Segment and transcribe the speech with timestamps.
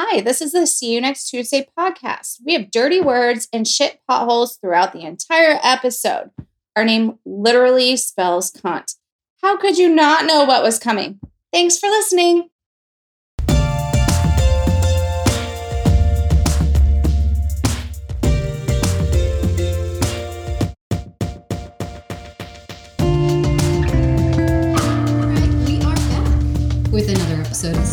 [0.00, 2.36] Hi, this is the See You Next Tuesday podcast.
[2.46, 6.30] We have dirty words and shit potholes throughout the entire episode.
[6.76, 8.94] Our name literally spells cunt.
[9.42, 11.18] How could you not know what was coming?
[11.52, 12.48] Thanks for listening.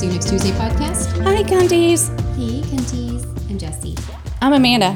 [0.06, 1.20] You Next Tuesday podcast.
[1.24, 2.10] Hi, cunties.
[2.36, 3.26] Hey, Cunties.
[3.50, 3.96] I'm Jessie.
[4.40, 4.92] I'm Amanda,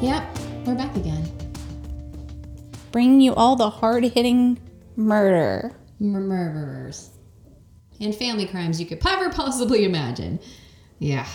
[0.00, 1.28] Yep, we're back again.
[2.92, 4.60] bringing you all the hard hitting
[4.94, 5.72] murder.
[5.98, 7.10] Murderers.
[8.00, 10.38] And family crimes you could ever possibly imagine.
[11.00, 11.26] Yeah.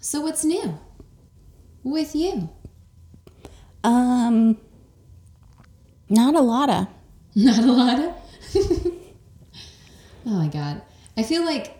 [0.00, 0.78] So, what's new
[1.82, 2.48] with you?
[3.84, 4.56] Um,
[6.08, 6.86] not a lot of.
[7.34, 8.14] Not a lot of.
[10.26, 10.80] oh my god.
[11.18, 11.76] I feel like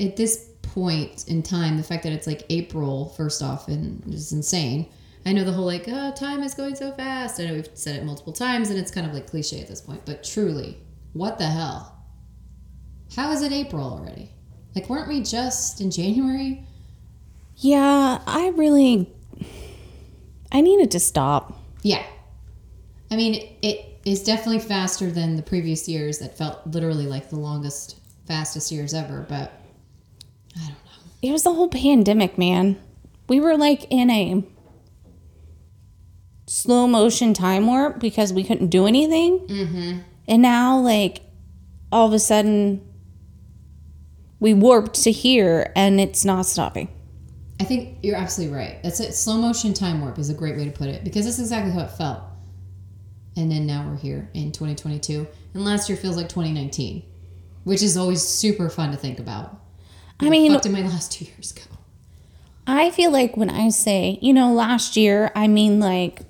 [0.00, 4.32] at this point in time, the fact that it's like April, first off, and is
[4.32, 4.88] insane.
[5.24, 7.38] I know the whole like, oh, time is going so fast.
[7.38, 9.80] I know we've said it multiple times, and it's kind of like cliche at this
[9.80, 10.78] point, but truly,
[11.12, 11.96] what the hell?
[13.14, 14.30] How is it April already?
[14.74, 16.64] Like, weren't we just in January?
[17.56, 19.10] Yeah, I really.
[20.52, 21.58] I needed to stop.
[21.82, 22.04] Yeah.
[23.10, 27.36] I mean, it is definitely faster than the previous years that felt literally like the
[27.36, 29.52] longest, fastest years ever, but
[30.56, 30.74] I don't know.
[31.22, 32.80] It was the whole pandemic, man.
[33.28, 34.44] We were like in a
[36.46, 39.40] slow motion time warp because we couldn't do anything.
[39.46, 39.98] Mm-hmm.
[40.28, 41.22] And now, like,
[41.92, 42.86] all of a sudden,
[44.40, 46.88] we warped to here and it's not stopping.
[47.58, 48.82] I think you're absolutely right.
[48.82, 49.14] That's it.
[49.14, 51.80] Slow motion time warp is a great way to put it because that's exactly how
[51.80, 52.20] it felt.
[53.36, 57.02] And then now we're here in 2022, and last year feels like 2019,
[57.66, 59.58] which is always super fun to think about.
[60.20, 61.62] I mean, What did my last two years ago.
[62.64, 66.20] I feel like when I say, you know, last year, I mean like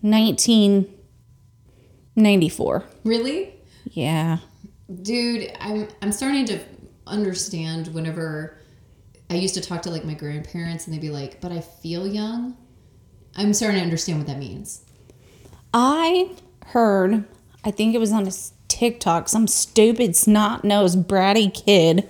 [0.00, 2.84] 1994.
[3.04, 3.52] Really?
[3.90, 4.38] Yeah.
[5.02, 6.58] Dude, I'm I'm starting to
[7.06, 8.58] understand whenever
[9.28, 12.06] I used to talk to like my grandparents and they'd be like, "But I feel
[12.06, 12.56] young."
[13.36, 14.80] I'm starting to understand what that means.
[15.74, 16.30] I
[16.66, 17.24] heard,
[17.62, 18.30] I think it was on a
[18.74, 22.08] TikTok, some stupid snot nosed bratty kid.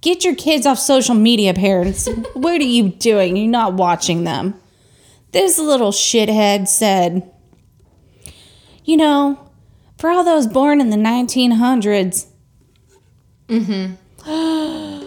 [0.00, 2.08] Get your kids off social media, parents.
[2.34, 3.36] what are you doing?
[3.36, 4.54] You're not watching them.
[5.32, 7.30] This little shithead said,
[8.84, 9.50] You know,
[9.98, 12.26] for all those born in the 1900s,
[13.48, 15.06] Mm hmm.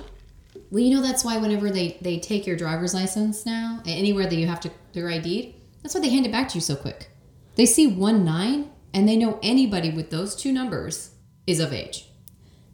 [0.70, 4.36] Well, you know that's why whenever they they take your driver's license now, anywhere that
[4.36, 7.10] you have to their ID, that's why they hand it back to you so quick.
[7.56, 11.12] They see one nine and they know anybody with those two numbers
[11.48, 12.08] is of age.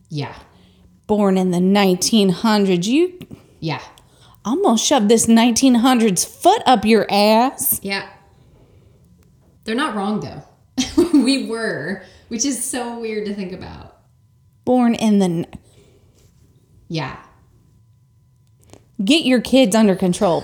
[0.10, 0.36] Yeah,
[1.08, 3.20] born in the 1900s, you
[3.60, 3.82] yeah,
[4.44, 7.80] almost shoved this 1900s foot up your ass.
[7.84, 8.10] yeah.
[9.66, 10.44] They're not wrong though.
[11.14, 13.98] we were, which is so weird to think about.
[14.66, 15.48] Born in the.
[16.88, 17.18] Yeah,
[19.04, 20.44] Get your kids under control.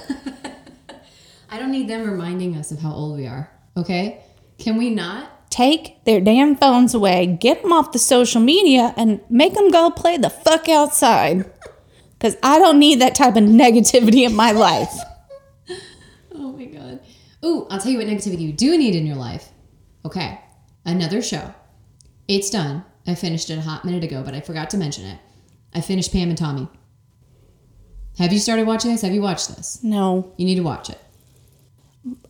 [1.49, 3.51] I don't need them reminding us of how old we are.
[3.75, 4.23] Okay,
[4.57, 5.29] can we not?
[5.55, 9.89] Take their damn phones away, get them off the social media, and make them go
[9.89, 11.45] play the fuck outside.
[12.17, 14.93] Because I don't need that type of negativity in my life.
[16.33, 16.99] Oh my god.
[17.45, 19.49] Ooh, I'll tell you what negativity you do need in your life.
[20.05, 20.39] Okay,
[20.85, 21.53] another show.
[22.27, 22.83] It's done.
[23.05, 25.19] I finished it a hot minute ago, but I forgot to mention it.
[25.73, 26.67] I finished Pam and Tommy.
[28.17, 29.01] Have you started watching this?
[29.01, 29.83] Have you watched this?
[29.83, 30.99] No, You need to watch it.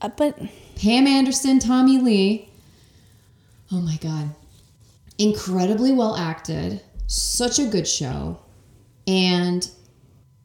[0.02, 0.38] uh, but
[0.76, 2.50] Pam Anderson, Tommy Lee.
[3.72, 4.30] Oh my god.
[5.18, 6.82] Incredibly well acted.
[7.08, 8.40] Such a good show.
[9.08, 9.70] And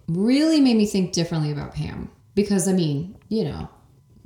[0.09, 2.11] really made me think differently about Pam.
[2.35, 3.69] Because, I mean, you know,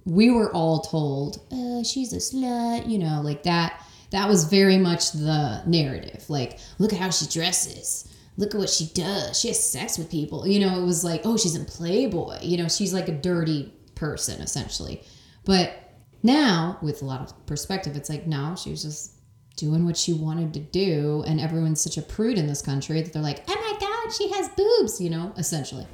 [0.04, 3.80] we were all told, uh, she's a slut, you know, like that.
[4.10, 6.24] That was very much the narrative.
[6.28, 8.08] Like, look at how she dresses.
[8.36, 9.38] Look at what she does.
[9.38, 10.46] She has sex with people.
[10.46, 12.38] You know, it was like, oh, she's in Playboy.
[12.42, 15.02] You know, she's like a dirty person, essentially.
[15.44, 15.83] But
[16.24, 19.12] now, with a lot of perspective, it's like, no, she was just
[19.56, 21.22] doing what she wanted to do.
[21.26, 24.30] And everyone's such a prude in this country that they're like, oh my God, she
[24.30, 25.86] has boobs, you know, essentially.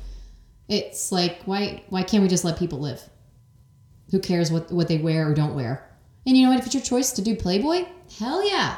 [0.68, 3.02] It's like, why, why can't we just let people live?
[4.12, 5.84] Who cares what, what they wear or don't wear?
[6.24, 6.60] And you know what?
[6.60, 7.86] If it's your choice to do Playboy,
[8.18, 8.76] hell yeah.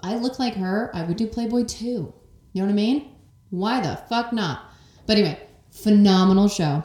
[0.00, 0.90] I look like her.
[0.94, 2.14] I would do Playboy too.
[2.54, 3.10] You know what I mean?
[3.50, 4.72] Why the fuck not?
[5.06, 5.38] But anyway,
[5.70, 6.82] phenomenal show.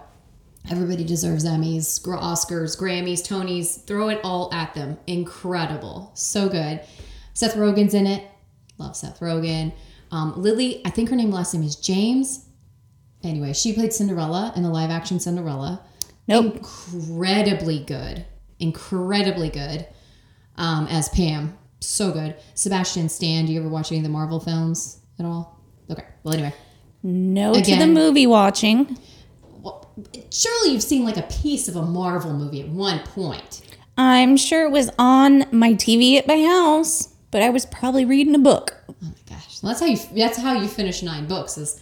[0.69, 3.83] Everybody deserves Emmys, Oscars, Grammys, Tonys.
[3.85, 4.97] Throw it all at them.
[5.07, 6.11] Incredible.
[6.15, 6.81] So good.
[7.33, 8.29] Seth Rogen's in it.
[8.77, 9.73] Love Seth Rogen.
[10.11, 12.45] Um, Lily, I think her name last name is James.
[13.23, 15.81] anyway, she played Cinderella in the live action Cinderella.
[16.27, 16.55] Nope.
[16.57, 18.25] Incredibly good.
[18.59, 19.87] Incredibly good.
[20.55, 21.57] Um, as Pam.
[21.79, 22.35] So good.
[22.53, 25.59] Sebastian Stan, do you ever watch any of the Marvel films at all?
[25.89, 26.05] Okay.
[26.23, 26.53] Well, anyway.
[27.01, 28.97] No to the movie watching.
[30.31, 33.61] Surely you've seen like a piece of a Marvel movie at one point.
[33.97, 38.33] I'm sure it was on my TV at my house, but I was probably reading
[38.33, 38.75] a book.
[38.89, 41.57] Oh my gosh, that's how you that's how you finish nine books.
[41.57, 41.79] Is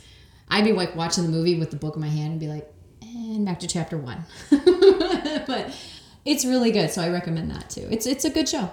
[0.49, 2.69] I'd be like watching the movie with the book in my hand and be like,
[3.01, 4.25] and back to chapter one.
[4.49, 5.73] but
[6.25, 7.87] it's really good, so I recommend that too.
[7.89, 8.69] It's it's a good show,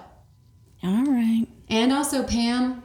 [0.83, 1.45] All right.
[1.69, 2.83] and also Pam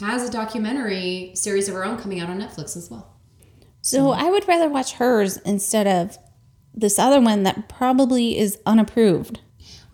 [0.00, 3.16] has a documentary series of her own coming out on Netflix as well.
[3.82, 6.18] So I would rather watch hers instead of
[6.74, 9.40] this other one that probably is unapproved.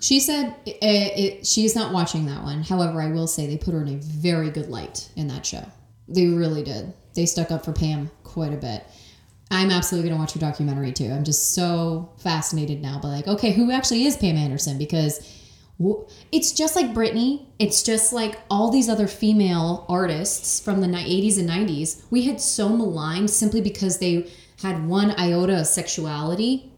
[0.00, 2.62] She said eh, eh, it, it, she's not watching that one.
[2.62, 5.64] However, I will say they put her in a very good light in that show.
[6.08, 6.92] They really did.
[7.14, 8.84] They stuck up for Pam quite a bit.
[9.50, 11.10] I'm absolutely going to watch her documentary too.
[11.10, 12.98] I'm just so fascinated now.
[13.00, 14.76] by like, okay, who actually is Pam Anderson?
[14.76, 15.20] Because
[16.32, 17.46] it's just like Britney.
[17.58, 22.02] It's just like all these other female artists from the 80s and 90s.
[22.10, 24.30] We had so maligned simply because they
[24.62, 26.72] had one iota of sexuality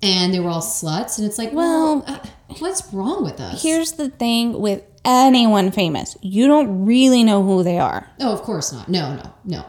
[0.00, 1.18] and they were all sluts.
[1.18, 2.26] And it's like, well, Well, uh,
[2.58, 3.62] what's wrong with us?
[3.62, 8.08] Here's the thing with anyone famous you don't really know who they are.
[8.20, 8.88] Oh, of course not.
[8.88, 9.66] No, no, no.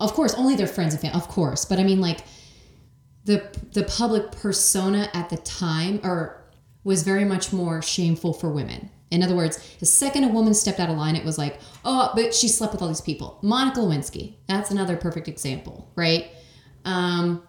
[0.00, 1.16] Of course, only their friends and family.
[1.18, 2.20] Of course, but I mean, like
[3.24, 3.42] the
[3.72, 6.43] the public persona at the time, or
[6.84, 8.90] was very much more shameful for women.
[9.10, 12.10] In other words, the second a woman stepped out of line, it was like, oh,
[12.14, 13.38] but she slept with all these people.
[13.42, 16.30] Monica Lewinsky, that's another perfect example, right?
[16.84, 17.42] Um,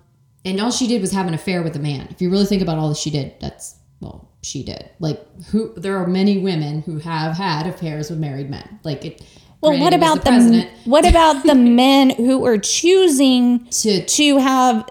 [0.46, 2.08] and all she did was have an affair with a man.
[2.12, 4.90] If you really think about all that she did, that's well, she did.
[5.00, 5.74] Like, who?
[5.76, 8.80] There are many women who have had affairs with married men.
[8.84, 9.22] Like it.
[9.62, 10.70] Well, what about the, president?
[10.84, 14.88] what about the men who are choosing To- to have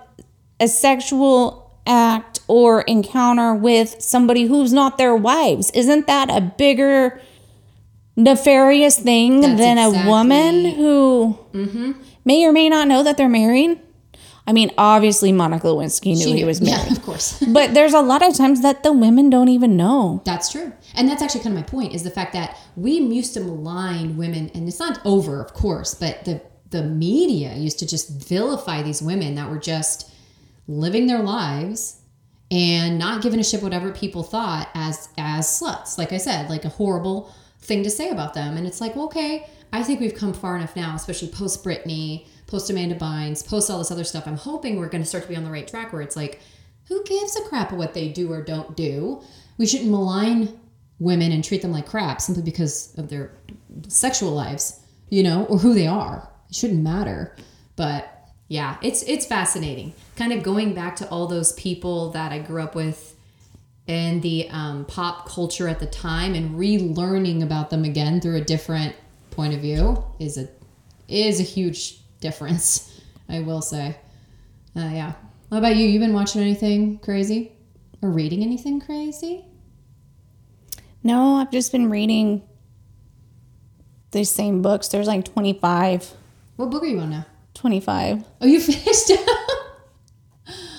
[0.59, 5.71] a sexual act or encounter with somebody who's not their wives?
[5.73, 7.21] Isn't that a bigger
[8.17, 11.93] nefarious thing That's than a woman exactly- who mm-hmm.
[12.25, 13.81] may or may not know that they're married?
[14.47, 16.87] I mean, obviously Monica Lewinsky knew She he was married.
[16.87, 17.43] Yeah, of course.
[17.53, 20.21] But there's a lot of times that the women don't even know.
[20.27, 20.73] That's true.
[20.95, 24.19] And that's actually kind of my point is the fact that we used to malign
[24.19, 28.83] women and it's not over, of course, but the the media used to just vilify
[28.83, 30.11] these women that were just
[30.67, 32.01] living their lives
[32.55, 35.99] and not giving a shit whatever people thought as as sluts.
[35.99, 38.57] Like I said, like a horrible thing to say about them.
[38.57, 42.29] And it's like, well, okay, I think we've come far enough now, especially post Britney,
[42.47, 44.29] post Amanda Bynes, post all this other stuff.
[44.29, 46.41] I'm hoping we're going to start to be on the right track where it's like,
[46.87, 49.21] who gives a crap what they do or don't do?
[49.59, 50.61] We shouldn't malign
[51.01, 53.33] women and treat them like crap simply because of their
[53.89, 56.31] sexual lives, you know, or who they are.
[56.51, 57.35] It shouldn't matter.
[57.75, 58.14] But
[58.49, 59.95] yeah, it's it's fascinating.
[60.17, 63.17] Kind of going back to all those people that I grew up with
[63.87, 68.45] in the um, pop culture at the time and relearning about them again through a
[68.45, 68.95] different
[69.31, 70.49] point of view is a
[71.09, 72.91] is a huge difference.
[73.29, 73.97] I will say.
[74.77, 75.13] Uh, yeah.
[75.49, 75.87] What about you?
[75.87, 77.53] You been watching anything crazy
[78.03, 79.45] or reading anything crazy?
[81.03, 82.43] No, I've just been reading
[84.11, 84.89] the same books.
[84.89, 86.13] There's like 25.
[86.57, 87.27] What book are you on now?
[87.65, 88.25] 25.
[88.43, 89.11] Oh, you finished?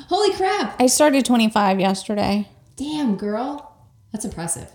[0.08, 0.80] Holy crap!
[0.80, 2.48] I started 25 yesterday.
[2.76, 3.76] Damn, girl,
[4.12, 4.72] that's impressive.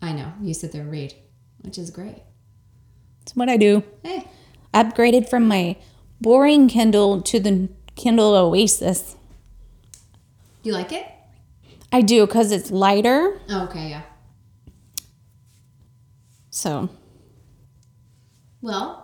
[0.00, 1.12] I know you sit there and read,
[1.60, 2.22] which is great.
[3.18, 3.84] That's what I do.
[4.02, 4.26] Hey,
[4.72, 5.76] Upgraded from my
[6.18, 9.16] boring Kindle to the Kindle Oasis.
[10.62, 11.04] Do you like it?
[11.92, 13.38] I do because it's lighter.
[13.50, 14.02] Oh, okay, yeah.
[16.48, 16.88] So,
[18.62, 18.99] Well,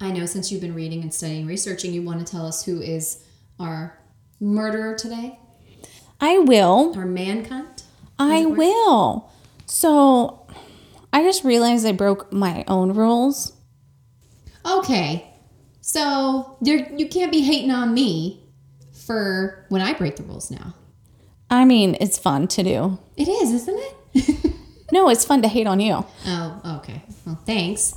[0.00, 2.80] I know since you've been reading and studying, researching, you want to tell us who
[2.80, 3.22] is
[3.58, 3.98] our
[4.40, 5.38] murderer today,
[6.20, 6.94] I will.
[6.96, 7.82] our man cunt.
[8.18, 9.30] I will.
[9.66, 10.46] So,
[11.12, 13.52] I just realized I broke my own rules.
[14.66, 15.26] Okay,
[15.80, 18.44] so there you can't be hating on me
[18.92, 20.74] for when I break the rules now.
[21.50, 22.98] I mean, it's fun to do.
[23.16, 23.78] It is, isn't
[24.14, 24.52] it?
[24.92, 26.04] No, it's fun to hate on you.
[26.26, 27.00] oh, okay.
[27.24, 27.96] Well, thanks.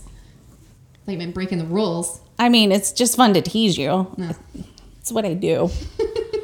[1.06, 2.22] Like been breaking the rules.
[2.40, 4.14] I mean, it's just fun to tease you.
[4.18, 4.32] No.
[5.00, 5.70] It's what I do.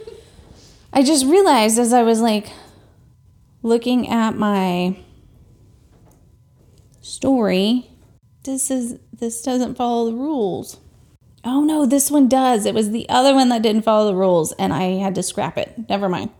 [0.94, 2.52] I just realized as I was like
[3.62, 4.98] looking at my
[7.02, 7.90] story,
[8.44, 10.78] this is this doesn't follow the rules.
[11.46, 12.66] Oh no, this one does.
[12.66, 15.58] It was the other one that didn't follow the rules and I had to scrap
[15.58, 15.88] it.
[15.88, 16.32] Never mind.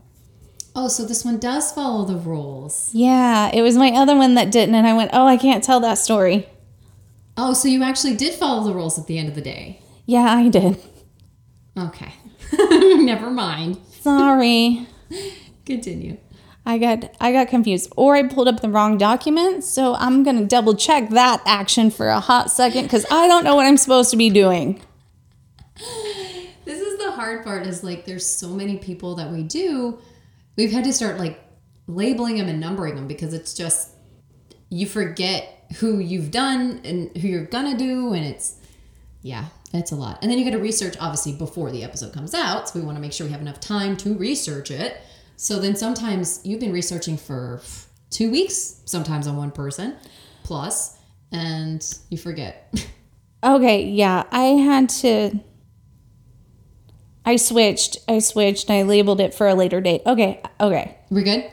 [0.76, 2.90] Oh, so this one does follow the rules.
[2.94, 5.80] Yeah, it was my other one that didn't and I went, "Oh, I can't tell
[5.82, 6.48] that story."
[7.42, 9.82] Oh, so you actually did follow the rules at the end of the day.
[10.06, 10.78] Yeah, I did.
[11.78, 12.14] Okay.
[12.52, 13.78] Never mind.
[14.02, 14.86] Sorry.
[15.66, 16.18] Continue.
[16.66, 17.94] I got I got confused.
[17.96, 22.10] Or I pulled up the wrong document, so I'm gonna double check that action for
[22.10, 24.82] a hot second because I don't know what I'm supposed to be doing.
[26.66, 30.00] This is the hard part is like there's so many people that we do.
[30.58, 31.40] We've had to start like
[31.88, 33.92] labeling them and numbering them because it's just
[34.70, 38.56] you forget who you've done and who you're gonna do and it's
[39.22, 40.20] yeah, it's a lot.
[40.22, 42.96] And then you got to research obviously before the episode comes out, so we want
[42.98, 44.98] to make sure we have enough time to research it.
[45.36, 47.62] So then sometimes you've been researching for
[48.12, 49.96] 2 weeks, sometimes on one person
[50.44, 50.98] plus
[51.32, 52.74] and you forget.
[53.42, 55.40] Okay, yeah, I had to.
[57.26, 58.00] I switched.
[58.06, 58.70] I switched.
[58.70, 60.02] I labeled it for a later date.
[60.06, 61.50] Okay, okay, We're good?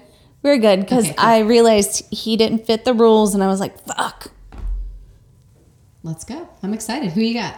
[0.46, 1.26] We're good because Okay, cool.
[1.26, 4.30] I realized he didn't fit the rules, and I was like, "Fuck."
[6.04, 6.48] Let's go.
[6.62, 7.10] I'm excited.
[7.14, 7.56] Who you got?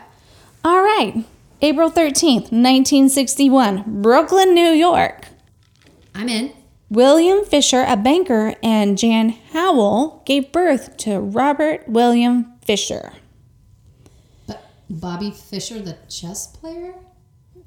[0.64, 1.22] All right,
[1.60, 5.26] April thirteenth, nineteen sixty-one, Brooklyn, New York.
[6.14, 6.54] I'm in.
[6.88, 13.12] William Fisher, a banker, and Jan Howell gave birth to Robert William Fisher.
[14.46, 16.94] But Bobby Fischer, the chess player?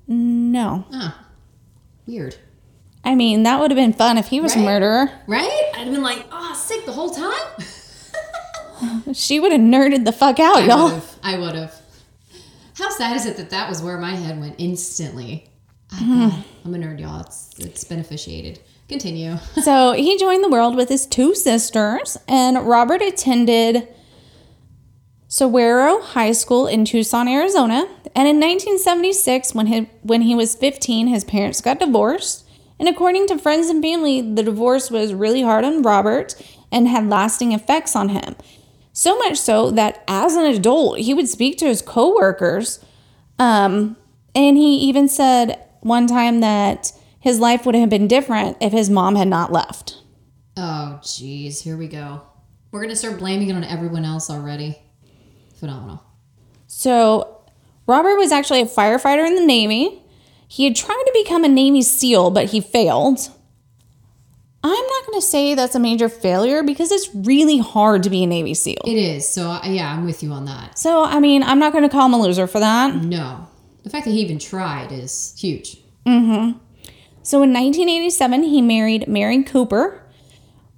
[0.08, 1.28] No, Ah,
[2.08, 2.38] weird.
[3.04, 5.12] I mean that would have been fun if he was a murderer.
[5.28, 5.72] Right?
[5.76, 7.32] I'd have been like, oh, sick the whole time.
[9.14, 10.86] She would have nerded the fuck out, I y'all.
[10.86, 11.16] would've.
[11.22, 11.80] I would have.
[12.76, 15.48] How sad is it that that was where my head went instantly?
[15.92, 16.30] Ah, mm-hmm.
[16.30, 17.22] God, I'm a nerd, y'all.
[17.22, 18.60] It's it's beneficiated.
[18.88, 19.38] Continue.
[19.64, 23.88] So he joined the world with his two sisters, and Robert attended
[25.30, 27.88] Sahuaro High School in Tucson, Arizona.
[28.14, 32.41] And in 1976, when he, when he was 15, his parents got divorced.
[32.82, 36.34] And according to friends and family, the divorce was really hard on Robert
[36.72, 38.36] and had lasting effects on him.
[38.92, 42.84] So much so that as an adult, he would speak to his coworkers.
[43.38, 43.98] Um,
[44.34, 48.90] and he even said one time that his life would have been different if his
[48.90, 50.02] mom had not left.
[50.58, 51.62] Oh, jeez.
[51.62, 52.24] Here we go.
[52.72, 54.80] We're gonna start blaming it on everyone else already.
[55.54, 56.04] Phenomenal.
[56.66, 57.44] So,
[57.86, 60.01] Robert was actually a firefighter in the Navy.
[60.52, 63.30] He had tried to become a Navy SEAL, but he failed.
[64.62, 68.24] I'm not going to say that's a major failure because it's really hard to be
[68.24, 68.82] a Navy SEAL.
[68.86, 69.26] It is.
[69.26, 70.78] So yeah, I'm with you on that.
[70.78, 72.94] So, I mean, I'm not going to call him a loser for that.
[72.96, 73.48] No,
[73.84, 75.78] the fact that he even tried is huge.
[76.06, 76.58] Mm hmm.
[77.24, 80.04] So, in 1987, he married Mary Cooper.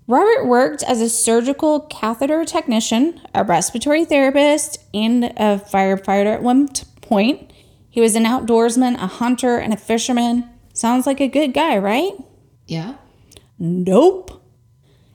[0.06, 6.68] Robert worked as a surgical catheter technician, a respiratory therapist, and a firefighter at one
[7.01, 7.50] point.
[7.94, 10.50] He was an outdoorsman, a hunter, and a fisherman.
[10.74, 12.14] Sounds like a good guy, right?
[12.66, 12.96] Yeah.
[13.60, 14.44] Nope.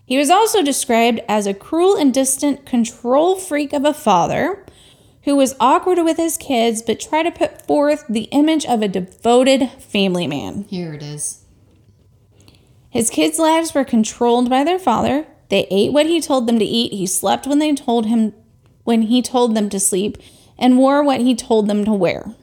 [0.07, 4.65] He was also described as a cruel and distant control freak of a father
[5.25, 8.87] who was awkward with his kids but tried to put forth the image of a
[8.87, 10.65] devoted family man.
[10.71, 11.45] Here it is.
[12.91, 15.27] His kids' lives were controlled by their father.
[15.49, 16.93] They ate what he told them to eat.
[16.93, 18.35] He slept when they told him
[18.85, 20.17] when he told them to sleep
[20.57, 22.37] and wore what he told them to wear.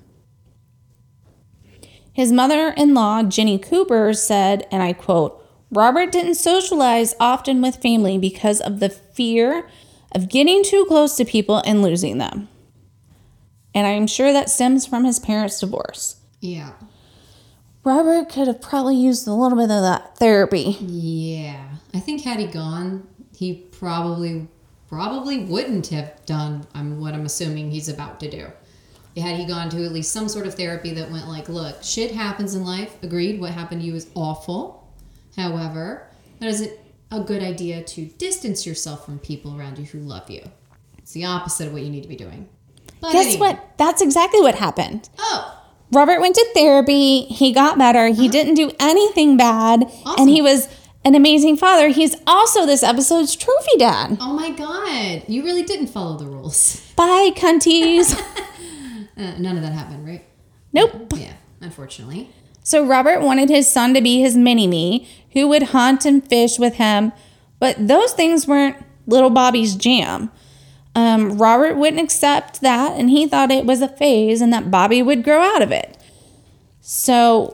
[2.16, 8.62] His mother-in-law, Jenny Cooper, said, and I quote, Robert didn't socialize often with family because
[8.62, 9.68] of the fear
[10.14, 12.48] of getting too close to people and losing them.
[13.74, 16.16] And I'm sure that stems from his parents' divorce.
[16.40, 16.72] Yeah.
[17.84, 20.78] Robert could have probably used a little bit of that therapy.
[20.80, 21.68] Yeah.
[21.94, 23.06] I think had he gone,
[23.36, 24.48] he probably
[24.88, 28.48] probably wouldn't have done I'm what I'm assuming he's about to do.
[29.18, 32.12] Had he gone to at least some sort of therapy that went like, look, shit
[32.12, 33.02] happens in life.
[33.02, 34.92] Agreed, what happened to you is awful.
[35.38, 36.08] However,
[36.40, 36.72] that isn't
[37.12, 40.42] a good idea to distance yourself from people around you who love you.
[40.98, 42.50] It's the opposite of what you need to be doing.
[43.00, 43.40] But Guess anyway.
[43.54, 43.78] what?
[43.78, 45.10] That's exactly what happened.
[45.18, 47.26] Oh, Robert went to therapy.
[47.26, 48.08] He got better.
[48.08, 48.32] He uh-huh.
[48.32, 49.84] didn't do anything bad.
[49.84, 50.16] Awesome.
[50.18, 50.68] And he was
[51.06, 51.90] an amazing father.
[51.90, 54.18] He's also this episode's trophy dad.
[54.20, 55.24] oh my god.
[55.30, 56.82] You really didn't follow the rules.
[56.96, 58.20] Bye, cunties.
[59.18, 60.24] Uh, none of that happened, right?
[60.74, 61.14] nope.
[61.16, 62.30] Yeah, unfortunately.
[62.64, 66.58] So Robert wanted his son to be his mini me, who would hunt and fish
[66.58, 67.12] with him.
[67.60, 70.32] But those things weren't little Bobby's jam.
[70.96, 75.02] Um, Robert wouldn't accept that, and he thought it was a phase and that Bobby
[75.02, 75.98] would grow out of it.
[76.82, 77.54] So,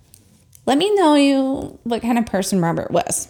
[0.66, 3.28] let me know you what kind of person Robert was.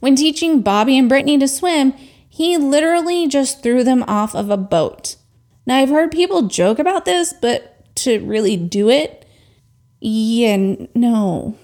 [0.00, 1.94] When teaching Bobby and Brittany to swim,
[2.28, 5.16] he literally just threw them off of a boat.
[5.66, 9.26] Now, I've heard people joke about this, but to really do it,
[10.00, 10.56] yeah,
[10.94, 11.56] no.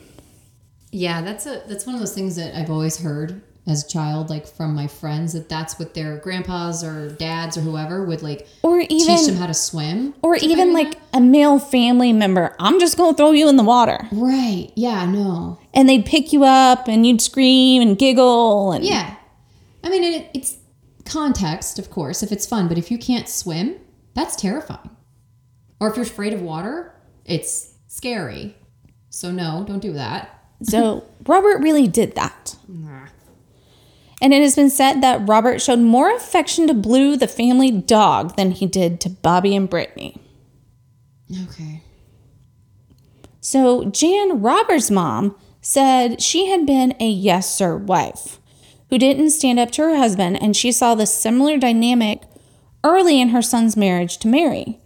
[0.93, 4.31] Yeah, that's a that's one of those things that I've always heard as a child,
[4.31, 8.49] like from my friends, that that's what their grandpas or dads or whoever would like
[8.63, 10.15] Or teach them how to swim.
[10.23, 12.57] or to even like a male family member.
[12.59, 14.09] I'm just going to throw you in the water.
[14.13, 19.15] right, yeah, no, And they'd pick you up and you'd scream and giggle and yeah.
[19.85, 20.57] I mean, it, it's
[21.05, 23.77] context, of course, if it's fun, but if you can't swim,
[24.15, 24.97] that's terrifying.
[25.79, 28.57] Or if you're afraid of water, it's scary.
[29.09, 30.45] So no, don't do that.
[30.63, 32.57] So Robert really did that.
[34.23, 38.37] And it has been said that Robert showed more affection to Blue, the family dog,
[38.37, 40.21] than he did to Bobby and Brittany.
[41.45, 41.83] Okay.
[43.41, 48.39] So Jan, Robert's mom, said she had been a yes sir wife
[48.91, 52.23] who didn't stand up to her husband, and she saw the similar dynamic
[52.85, 54.81] early in her son's marriage to Mary.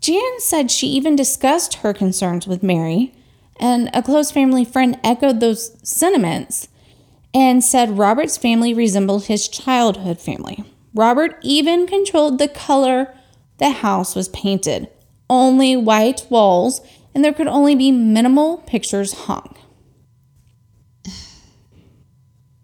[0.00, 3.14] Jan said she even discussed her concerns with Mary,
[3.58, 6.68] and a close family friend echoed those sentiments
[7.32, 10.64] and said Robert's family resembled his childhood family.
[10.94, 13.14] Robert even controlled the color
[13.58, 14.88] the house was painted
[15.30, 16.80] only white walls,
[17.14, 19.56] and there could only be minimal pictures hung.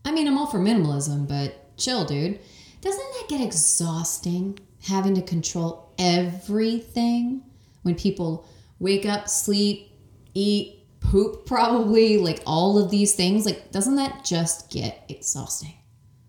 [0.04, 2.38] I mean, I'm all for minimalism, but chill, dude.
[2.80, 7.42] Doesn't that get exhausting having to control everything
[7.82, 8.46] when people
[8.78, 9.90] wake up, sleep,
[10.34, 13.44] eat, poop, probably, like all of these things?
[13.44, 15.74] Like, doesn't that just get exhausting?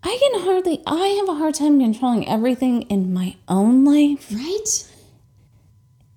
[0.03, 4.87] I can hardly, I have a hard time controlling everything in my own life, Right?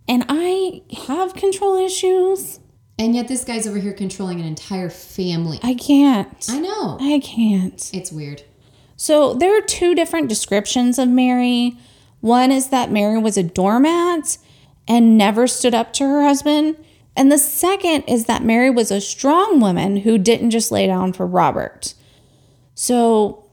[0.09, 2.61] and I have control issues.
[2.99, 5.59] And yet, this guy's over here controlling an entire family.
[5.65, 6.47] I can't.
[6.49, 6.97] I know.
[7.01, 7.91] I can't.
[7.93, 8.43] It's weird.
[8.97, 11.77] So there are two different descriptions of Mary.
[12.21, 14.39] One is that Mary was a doormat
[14.87, 16.77] and never stood up to her husband.
[17.17, 21.13] And the second is that Mary was a strong woman who didn't just lay down
[21.13, 21.95] for Robert.
[22.75, 23.45] So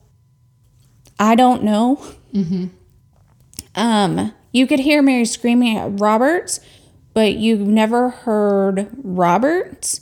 [1.20, 2.04] I don't know.
[3.76, 6.60] Um, you could hear Mary screaming at Robert,
[7.14, 10.00] but you've never heard Robert.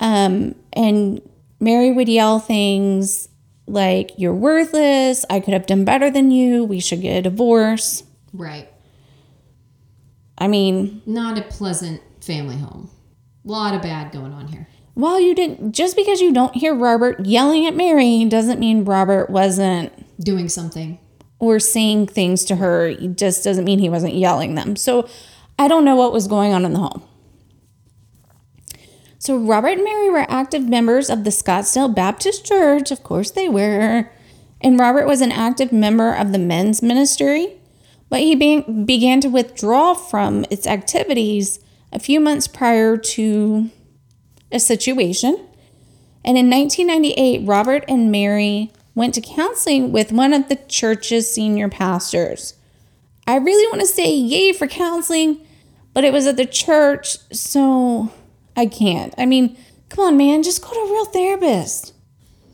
[0.00, 1.22] Um, and
[1.60, 3.28] Mary would yell things
[3.66, 5.24] like, You're worthless.
[5.30, 6.64] I could have done better than you.
[6.64, 8.02] We should get a divorce.
[8.32, 8.68] Right.
[10.38, 12.90] I mean, Not a pleasant family home.
[13.46, 14.66] A lot of bad going on here.
[14.94, 19.28] while you didn't, just because you don't hear Robert yelling at Mary doesn't mean Robert
[19.30, 20.98] wasn't Doing something.
[21.38, 22.86] or saying things to her.
[22.88, 24.76] It just doesn't mean he wasn't yelling them.
[24.76, 25.08] So
[25.58, 27.02] I don't know what was going on in the home.
[29.24, 32.90] So Robert and Mary were active members of the Scottsdale Baptist Church.
[32.90, 34.10] Of course they were.
[34.60, 37.58] And Robert was an active member of the men's ministry,
[38.10, 41.58] but he be- began to withdraw from its activities
[41.90, 43.70] a few months prior to
[44.52, 45.36] a situation.
[46.22, 51.70] And in 1998, Robert and Mary went to counseling with one of the church's senior
[51.70, 52.52] pastors.
[53.26, 55.40] I really want to say yay for counseling,
[55.94, 58.12] but it was at the church, so
[58.56, 59.14] I can't.
[59.18, 59.56] I mean,
[59.88, 61.92] come on, man, just go to a real therapist.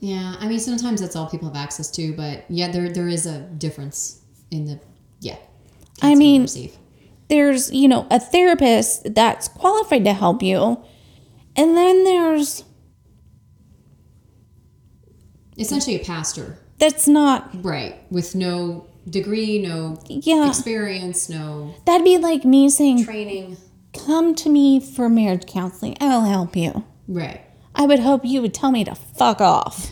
[0.00, 3.26] Yeah, I mean sometimes that's all people have access to, but yeah, there there is
[3.26, 4.80] a difference in the
[5.20, 5.36] yeah.
[6.02, 6.48] I mean-.
[7.28, 10.82] There's, you know, a therapist that's qualified to help you,
[11.54, 12.64] and then there's
[15.56, 18.02] essentially a pastor, that's not, right?
[18.10, 23.56] With no degree, no yeah, experience, no that'd be like me saying, training.
[23.92, 26.84] Come to me for marriage counseling, I'll help you.
[27.08, 27.40] Right.
[27.74, 29.90] I would hope you would tell me to fuck off.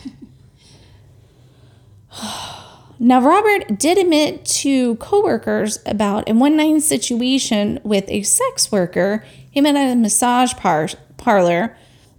[2.99, 9.23] now, Robert did admit to coworkers about a one night situation with a sex worker
[9.51, 11.75] he met at a massage par- parlor,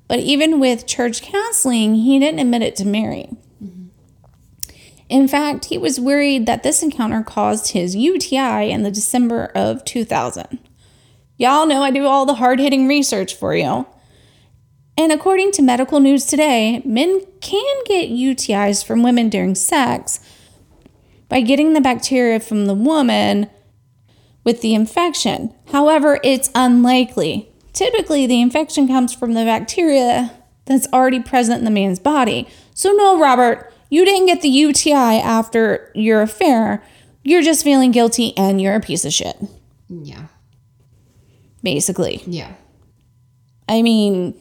[0.08, 3.30] but even with church counseling, he didn't admit it to Mary.
[3.62, 3.84] Mm-hmm.
[5.08, 9.84] In fact, he was worried that this encounter caused his UTI in the December of
[9.84, 10.58] 2000.
[11.40, 13.86] Y'all know I do all the hard hitting research for you.
[14.98, 20.20] And according to Medical News Today, men can get UTIs from women during sex
[21.30, 23.48] by getting the bacteria from the woman
[24.44, 25.54] with the infection.
[25.72, 27.48] However, it's unlikely.
[27.72, 30.32] Typically, the infection comes from the bacteria
[30.66, 32.46] that's already present in the man's body.
[32.74, 36.82] So, no, Robert, you didn't get the UTI after your affair.
[37.24, 39.38] You're just feeling guilty and you're a piece of shit,
[39.88, 40.26] Yeah.
[41.62, 42.22] Basically.
[42.26, 42.52] Yeah.
[43.68, 44.34] I mean,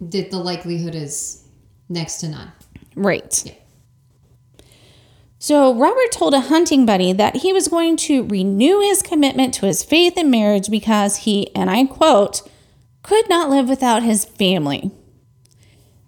[0.00, 1.44] The, the likelihood is
[1.88, 2.52] next to none.
[2.96, 3.42] right.
[3.46, 3.52] Yeah.
[5.38, 9.66] So, Robert told a hunting buddy that he was going to renew his commitment to
[9.66, 12.42] his faith in marriage because he, and I quote,
[13.02, 14.92] could not live without his family.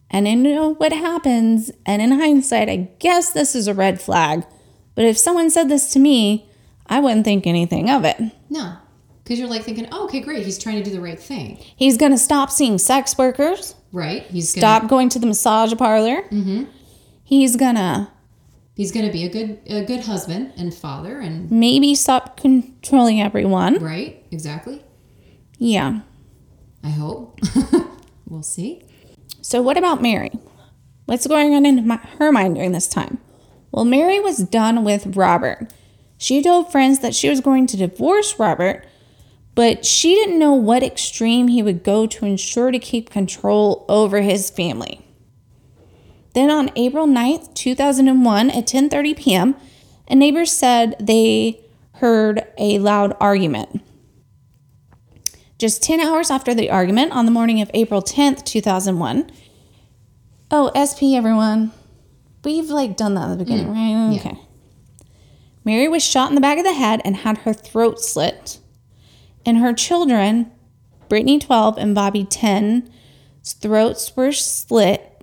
[0.08, 1.72] And I know what happens.
[1.84, 4.44] And in hindsight, I guess this is a red flag.
[4.94, 6.48] But if someone said this to me,
[6.86, 8.16] I wouldn't think anything of it.
[8.48, 8.76] No.
[9.24, 10.44] Because you're like thinking, oh, okay, great.
[10.44, 11.56] He's trying to do the right thing.
[11.56, 14.22] He's going to stop seeing sex workers, Right?
[14.24, 16.22] He's gonna, stop going to the massage parlor.
[16.22, 16.64] Mm-hmm.
[17.22, 18.08] He's going to
[18.74, 23.22] He's going to be a good a good husband and father and maybe stop controlling
[23.22, 23.78] everyone.
[23.78, 24.24] right?
[24.30, 24.82] Exactly.
[25.58, 26.00] Yeah.
[26.82, 27.38] I hope.
[28.28, 28.82] we'll see.
[29.40, 30.32] So, what about Mary?
[31.06, 33.18] What's going on in my, her mind during this time?
[33.70, 35.72] Well, Mary was done with Robert.
[36.18, 38.86] She told friends that she was going to divorce Robert,
[39.54, 44.20] but she didn't know what extreme he would go to ensure to keep control over
[44.20, 45.00] his family.
[46.34, 49.56] Then on April 9th, 2001 at 10:30 p.m.,
[50.08, 51.64] a neighbor said they
[51.94, 53.80] heard a loud argument.
[55.58, 59.30] Just 10 hours after the argument, on the morning of April 10th, 2001.
[60.50, 61.72] Oh, SP, everyone.
[62.44, 63.72] We've like done that at the beginning, mm.
[63.72, 64.12] right?
[64.12, 64.20] yeah.
[64.20, 64.40] Okay.
[65.64, 68.58] Mary was shot in the back of the head and had her throat slit.
[69.46, 70.50] And her children,
[71.08, 72.90] Brittany 12 and Bobby 10,
[73.44, 75.22] throats were slit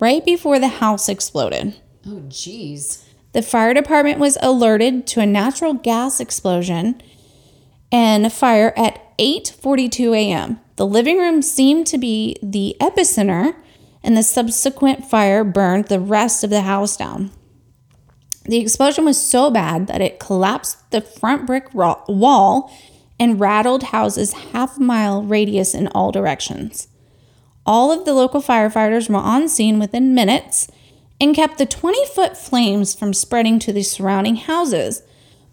[0.00, 1.76] right before the house exploded.
[2.06, 3.04] Oh, jeez.
[3.32, 7.00] The fire department was alerted to a natural gas explosion
[7.90, 10.60] and fire at 8:42 a.m.
[10.76, 13.54] The living room seemed to be the epicenter
[14.02, 17.30] and the subsequent fire burned the rest of the house down.
[18.44, 22.72] The explosion was so bad that it collapsed the front brick wall
[23.22, 26.88] and rattled houses half a mile radius in all directions.
[27.64, 30.66] All of the local firefighters were on scene within minutes
[31.20, 35.04] and kept the 20 foot flames from spreading to the surrounding houses.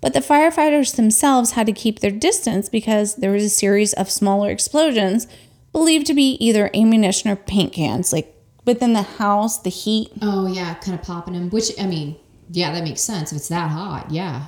[0.02, 4.10] But the firefighters themselves had to keep their distance because there was a series of
[4.10, 5.28] smaller explosions
[5.72, 10.10] believed to be either ammunition or paint cans, like within the house, the heat.
[10.24, 12.16] Oh, yeah, kind of popping them, Which, I mean,
[12.50, 13.32] yeah, that makes sense.
[13.32, 14.48] If it's that hot, yeah.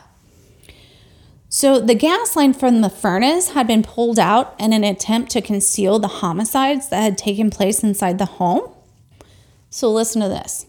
[1.53, 5.41] So the gas line from the furnace had been pulled out in an attempt to
[5.41, 8.71] conceal the homicides that had taken place inside the home.
[9.69, 10.65] So listen to this.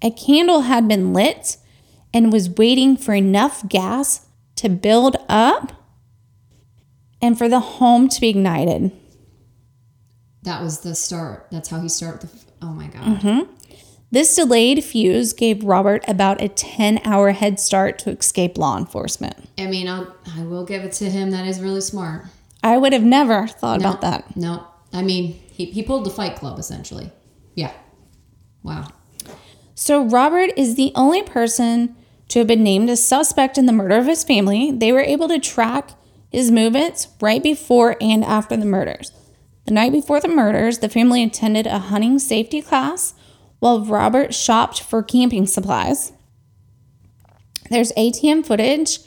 [0.00, 1.58] A candle had been lit
[2.14, 4.24] and was waiting for enough gas
[4.56, 5.72] to build up
[7.20, 8.92] and for the home to be ignited.
[10.44, 11.48] That was the start.
[11.52, 12.34] That's how he started the.
[12.34, 13.02] f- Oh my God.
[13.02, 13.53] Mm-hmm.
[14.10, 19.48] This delayed fuse gave Robert about a 10 hour head start to escape law enforcement.
[19.58, 21.30] I mean, I'll, I will give it to him.
[21.30, 22.26] That is really smart.
[22.62, 24.36] I would have never thought about that.
[24.36, 27.10] No, I mean, he, he pulled the fight club essentially.
[27.54, 27.72] Yeah.
[28.62, 28.88] Wow.
[29.74, 31.96] So, Robert is the only person
[32.28, 34.70] to have been named a suspect in the murder of his family.
[34.70, 35.90] They were able to track
[36.30, 39.12] his movements right before and after the murders.
[39.66, 43.14] The night before the murders, the family attended a hunting safety class
[43.64, 46.12] while Robert shopped for camping supplies.
[47.70, 48.98] There's ATM footage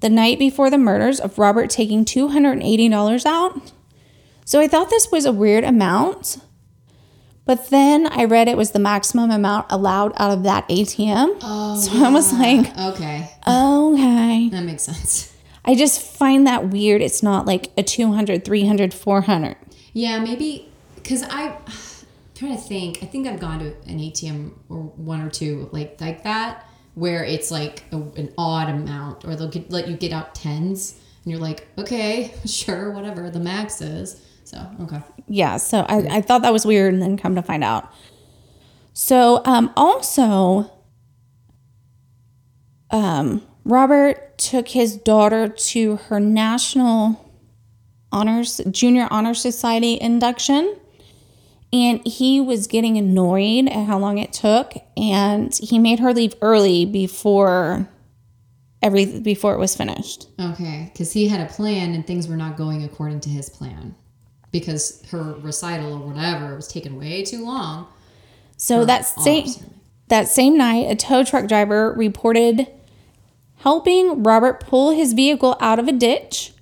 [0.00, 3.72] the night before the murders of Robert taking $280 out.
[4.44, 6.36] So I thought this was a weird amount.
[7.46, 11.38] But then I read it was the maximum amount allowed out of that ATM.
[11.40, 13.30] Oh, so I was like, okay.
[13.48, 14.50] okay.
[14.50, 15.34] That makes sense.
[15.64, 17.00] I just find that weird.
[17.00, 19.56] It's not like a 200, 300, 400.
[19.94, 21.56] Yeah, maybe because I
[22.36, 23.02] trying to think.
[23.02, 27.22] I think I've gone to an ATM or one or two like like that where
[27.24, 31.30] it's like a, an odd amount, or they'll get, let you get out tens, and
[31.30, 34.22] you're like, okay, sure, whatever the max is.
[34.44, 37.62] So okay, Yeah, so I, I thought that was weird and then come to find
[37.64, 37.92] out.
[38.92, 40.70] So um, also,
[42.90, 47.30] um, Robert took his daughter to her National
[48.12, 50.76] Honors Junior Honor Society induction.
[51.72, 56.34] And he was getting annoyed at how long it took, and he made her leave
[56.40, 57.88] early before
[58.82, 60.28] every before it was finished.
[60.40, 63.94] okay, because he had a plan and things were not going according to his plan
[64.52, 67.88] because her recital or whatever was taking way too long.
[68.56, 69.46] So that same
[70.08, 72.68] that same night, a tow truck driver reported
[73.56, 76.52] helping Robert pull his vehicle out of a ditch.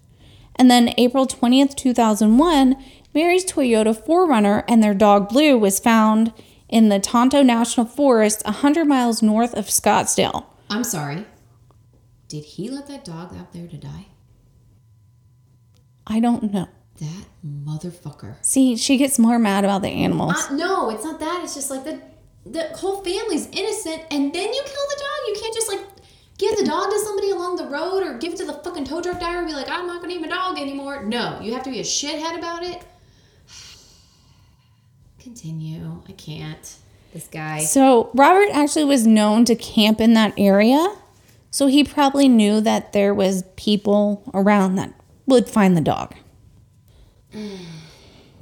[0.56, 2.76] And then April 20th, 2001,
[3.14, 6.32] Mary's Toyota 4Runner and their dog Blue was found
[6.68, 10.44] in the Tonto National Forest 100 miles north of Scottsdale.
[10.68, 11.24] I'm sorry.
[12.28, 14.06] Did he let that dog out there to die?
[16.06, 16.68] I don't know.
[17.00, 18.36] That motherfucker.
[18.42, 20.34] See, she gets more mad about the animals.
[20.50, 21.42] Uh, no, it's not that.
[21.44, 22.00] It's just like the
[22.46, 25.28] the whole family's innocent, and then you kill the dog.
[25.28, 25.80] You can't just like
[26.38, 29.00] give the dog to somebody along the road or give it to the fucking tow
[29.00, 31.04] truck driver and be like, I'm not gonna name a dog anymore.
[31.04, 32.84] No, you have to be a shithead about it.
[35.24, 36.02] Continue.
[36.06, 36.76] I can't.
[37.14, 37.60] This guy.
[37.60, 40.94] So Robert actually was known to camp in that area.
[41.50, 44.92] So he probably knew that there was people around that
[45.26, 46.14] would find the dog.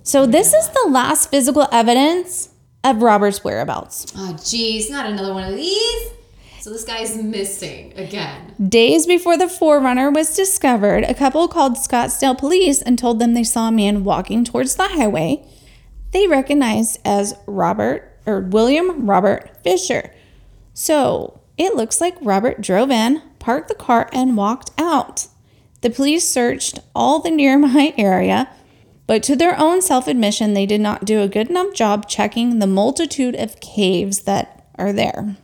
[0.05, 2.49] So this is the last physical evidence
[2.83, 4.13] of Robert's whereabouts.
[4.17, 6.11] Oh, geez, not another one of these.
[6.59, 8.57] So this guy's missing again.
[8.69, 13.45] Days before the 4Runner was discovered, a couple called Scottsdale police and told them they
[13.45, 15.45] saw a man walking towards the highway.
[16.13, 20.13] They recognized as Robert or William Robert Fisher.
[20.75, 25.27] So it looks like Robert drove in, parked the car, and walked out.
[25.81, 28.51] The police searched all the nearby area,
[29.07, 32.59] but to their own self admission, they did not do a good enough job checking
[32.59, 35.37] the multitude of caves that are there.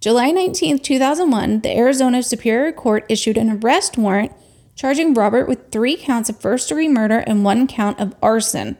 [0.00, 4.32] July 19, 2001, the Arizona Superior Court issued an arrest warrant
[4.74, 8.76] charging Robert with three counts of first degree murder and one count of arson.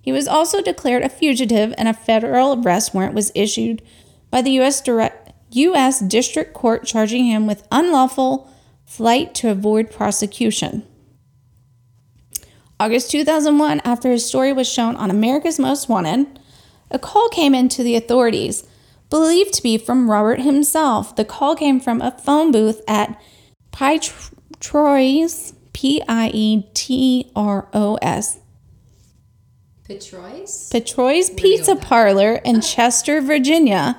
[0.00, 3.82] He was also declared a fugitive, and a federal arrest warrant was issued
[4.30, 4.80] by the U.S.
[4.80, 6.00] Direct, U.S.
[6.00, 8.50] District Court charging him with unlawful
[8.86, 10.86] flight to avoid prosecution.
[12.80, 16.38] August 2001, after his story was shown on America's Most Wanted,
[16.90, 18.66] a call came in to the authorities,
[19.10, 21.16] believed to be from Robert himself.
[21.16, 23.20] The call came from a phone booth at
[24.60, 28.38] Pietro's, P I E T R O S,
[29.88, 30.70] Petrois?
[30.70, 31.74] Petroy's Pizza.
[31.74, 33.98] Parlor in Chester, Virginia,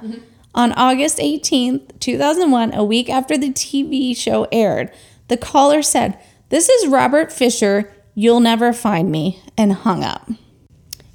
[0.54, 4.91] on August 18th, 2001, a week after the TV show aired.
[5.30, 6.19] The caller said,
[6.50, 7.91] This is Robert Fisher.
[8.13, 10.30] You'll never find me, and hung up.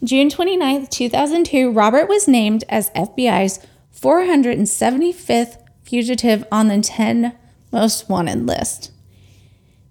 [0.02, 7.34] June 29th, 2002, Robert was named as FBI's 475th fugitive on the 10
[7.70, 8.90] most wanted list.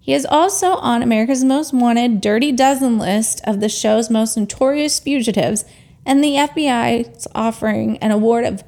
[0.04, 5.00] He is also on America's Most Wanted Dirty Dozen list of the show's most notorious
[5.00, 5.64] fugitives,
[6.06, 8.66] and the FBI is offering an award of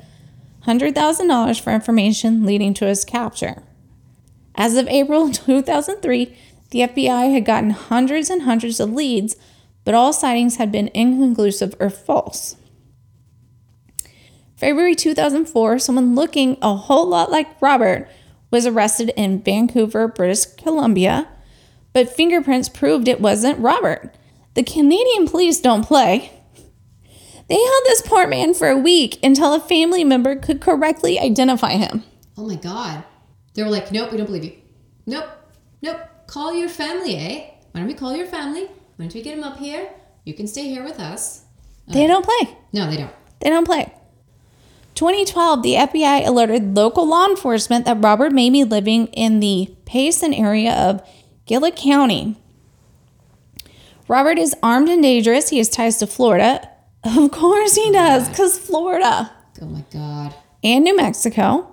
[0.65, 3.63] $100,000 for information leading to his capture.
[4.55, 6.33] As of April 2003,
[6.69, 9.35] the FBI had gotten hundreds and hundreds of leads,
[9.83, 12.55] but all sightings had been inconclusive or false.
[14.55, 18.07] February 2004, someone looking a whole lot like Robert
[18.55, 21.27] was arrested in Vancouver, British Columbia,
[21.91, 24.15] but fingerprints proved it wasn't Robert.
[24.53, 26.31] The Canadian police don't play.
[27.49, 31.73] They held this poor man for a week until a family member could correctly identify
[31.73, 32.03] him.
[32.37, 33.03] Oh my god.
[33.55, 34.55] They were like, nope, we don't believe you.
[35.05, 35.27] Nope,
[35.81, 35.99] nope.
[36.27, 37.49] Call your family, eh?
[37.73, 38.67] Why don't we call your family?
[38.67, 39.89] Why don't we get him up here?
[40.23, 41.43] You can stay here with us.
[41.89, 42.57] They don't play.
[42.71, 43.11] No, they don't.
[43.41, 43.93] They don't play.
[44.95, 50.33] 2012, the FBI alerted local law enforcement that Robert may be living in the Payson
[50.33, 51.01] area of
[51.45, 52.37] Gila County.
[54.07, 55.49] Robert is armed and dangerous.
[55.49, 56.69] He has ties to Florida.
[57.05, 59.31] Of course he does, because Florida
[59.61, 60.33] Oh my god.
[60.63, 61.71] and New Mexico.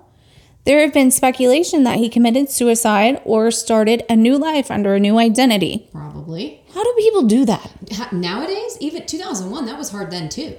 [0.63, 4.99] There have been speculation that he committed suicide or started a new life under a
[4.99, 5.89] new identity.
[5.91, 6.61] Probably.
[6.75, 8.13] How do people do that?
[8.13, 10.55] Nowadays, even 2001, that was hard then too.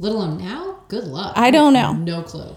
[0.00, 1.34] Let alone now, good luck.
[1.36, 1.92] I don't know.
[1.92, 2.56] No clue.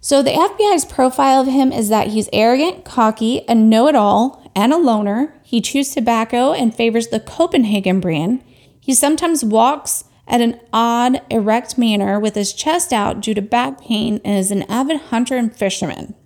[0.00, 4.50] So, the FBI's profile of him is that he's arrogant, cocky, a know it all,
[4.56, 5.32] and a loner.
[5.44, 8.42] He chews tobacco and favors the Copenhagen brand.
[8.80, 13.82] He sometimes walks at an odd, erect manner with his chest out due to back
[13.82, 16.16] pain and is an avid hunter and fisherman.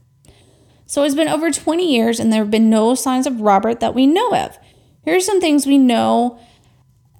[0.86, 3.94] So, it's been over 20 years and there have been no signs of Robert that
[3.94, 4.56] we know of.
[5.04, 6.38] Here are some things we know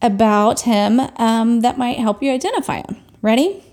[0.01, 3.04] about him um, that might help you identify him.
[3.25, 3.65] Ready?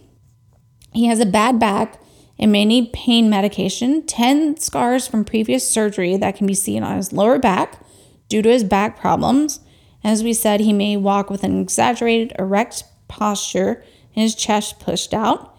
[0.94, 2.00] He has a bad back
[2.40, 6.96] and may need pain medication, 10 scars from previous surgery that can be seen on
[6.96, 7.84] his lower back
[8.30, 9.60] due to his back problems.
[10.06, 13.84] As we said, he may walk with an exaggerated erect posture
[14.16, 15.54] and his chest pushed out.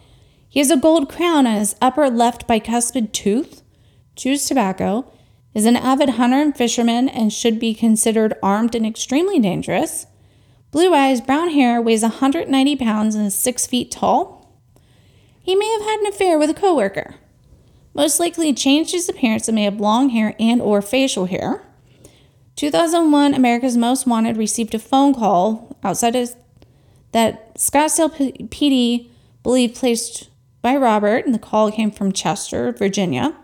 [0.49, 3.61] He has a gold crown on his upper left bicuspid tooth,
[4.17, 5.13] chews tobacco,
[5.53, 10.07] is an avid hunter and fisherman, and should be considered armed and extremely dangerous.
[10.73, 14.59] Blue eyes, brown hair, weighs 190 pounds, and is 6 feet tall.
[15.43, 17.17] He may have had an affair with a coworker.
[17.93, 21.63] Most likely changed his appearance and may have long hair and or facial hair.
[22.57, 26.35] 2001 America's Most Wanted received a phone call outside of
[27.13, 29.11] that Scottsdale PD
[29.43, 30.31] believed placed
[30.63, 33.37] by Robert, and the call came from Chester, Virginia.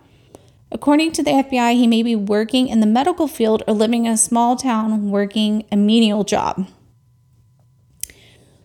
[0.72, 4.12] According to the FBI, he may be working in the medical field or living in
[4.12, 6.66] a small town working a menial job.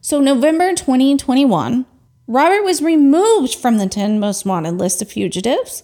[0.05, 1.85] So, November 2021,
[2.27, 5.83] Robert was removed from the 10 most wanted list of fugitives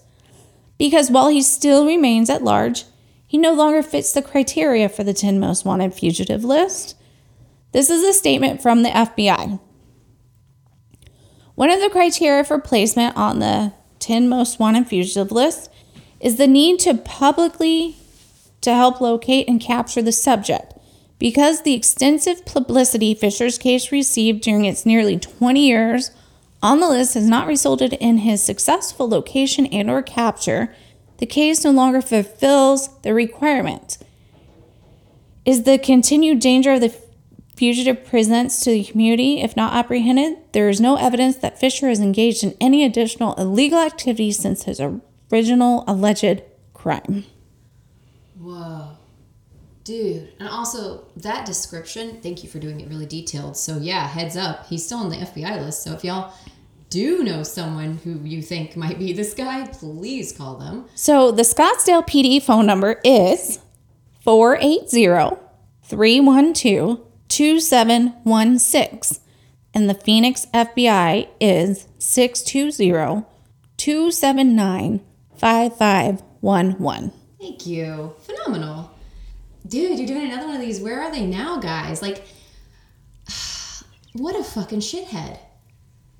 [0.77, 2.83] because while he still remains at large,
[3.25, 6.97] he no longer fits the criteria for the 10 most wanted fugitive list.
[7.71, 9.57] This is a statement from the FBI.
[11.55, 15.71] One of the criteria for placement on the 10 most wanted fugitive list
[16.19, 17.95] is the need to publicly
[18.59, 20.73] to help locate and capture the subject.
[21.19, 26.11] Because the extensive publicity Fisher's case received during its nearly 20 years
[26.63, 30.73] on the list has not resulted in his successful location and or capture,
[31.17, 33.97] the case no longer fulfills the requirement.
[35.45, 36.95] Is the continued danger of the
[37.55, 40.37] fugitive presents to the community if not apprehended?
[40.53, 44.81] There is no evidence that Fisher has engaged in any additional illegal activity since his
[45.31, 46.41] original alleged
[46.73, 47.25] crime.
[48.37, 48.98] Whoa.
[49.89, 50.33] Dude.
[50.39, 53.57] And also, that description, thank you for doing it really detailed.
[53.57, 55.81] So, yeah, heads up, he's still on the FBI list.
[55.81, 56.31] So, if y'all
[56.91, 60.85] do know someone who you think might be this guy, please call them.
[60.93, 63.57] So the Scottsdale PD phone number is
[64.21, 65.41] 480
[65.81, 69.23] 312 2716.
[69.73, 73.25] And the Phoenix FBI is 620
[73.77, 75.01] 279
[75.35, 77.11] 5511.
[77.39, 78.13] Thank you.
[78.19, 78.91] Phenomenal.
[79.69, 80.81] Dude, you're doing another one of these.
[80.81, 82.01] Where are they now, guys?
[82.01, 82.25] Like,
[84.13, 85.39] what a fucking shithead.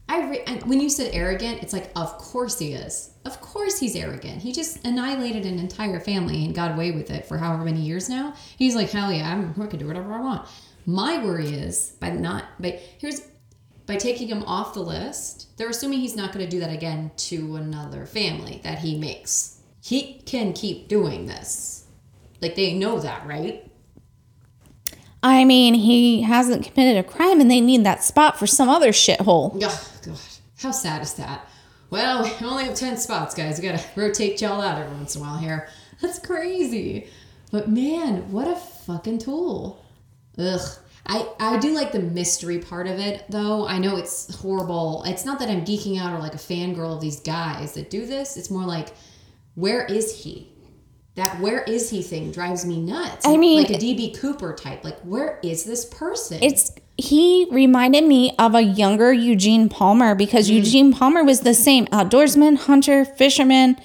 [0.07, 3.11] I, re- I when you said arrogant, it's like, of course he is.
[3.25, 4.41] Of course he's arrogant.
[4.41, 8.09] He just annihilated an entire family and got away with it for however many years
[8.09, 8.33] now.
[8.57, 10.47] He's like, hell yeah, I'm, I can do whatever I want.
[10.85, 13.21] My worry is by not, by here's
[13.85, 17.09] by taking him off the list, they're assuming he's not going to do that again
[17.17, 19.61] to another family that he makes.
[19.81, 21.78] He can keep doing this.
[22.41, 23.69] Like they know that, right?
[25.21, 28.91] I mean, he hasn't committed a crime and they need that spot for some other
[28.91, 29.51] shithole.
[29.53, 30.19] Oh, God.
[30.61, 31.47] How sad is that?
[31.89, 33.59] Well, we only have 10 spots, guys.
[33.59, 35.69] We gotta rotate y'all out every once in a while here.
[36.01, 37.09] That's crazy.
[37.51, 39.83] But man, what a fucking tool.
[40.37, 40.61] Ugh.
[41.05, 43.67] I, I do like the mystery part of it, though.
[43.67, 45.03] I know it's horrible.
[45.07, 48.05] It's not that I'm geeking out or like a fangirl of these guys that do
[48.05, 48.37] this.
[48.37, 48.89] It's more like,
[49.55, 50.51] where is he?
[51.19, 53.27] That where is he thing drives me nuts.
[53.27, 54.85] I mean- like a DB Cooper type.
[54.85, 56.41] Like, where is this person?
[56.41, 60.55] It's he reminded me of a younger Eugene Palmer because mm.
[60.55, 63.75] Eugene Palmer was the same outdoorsman, hunter, fisherman.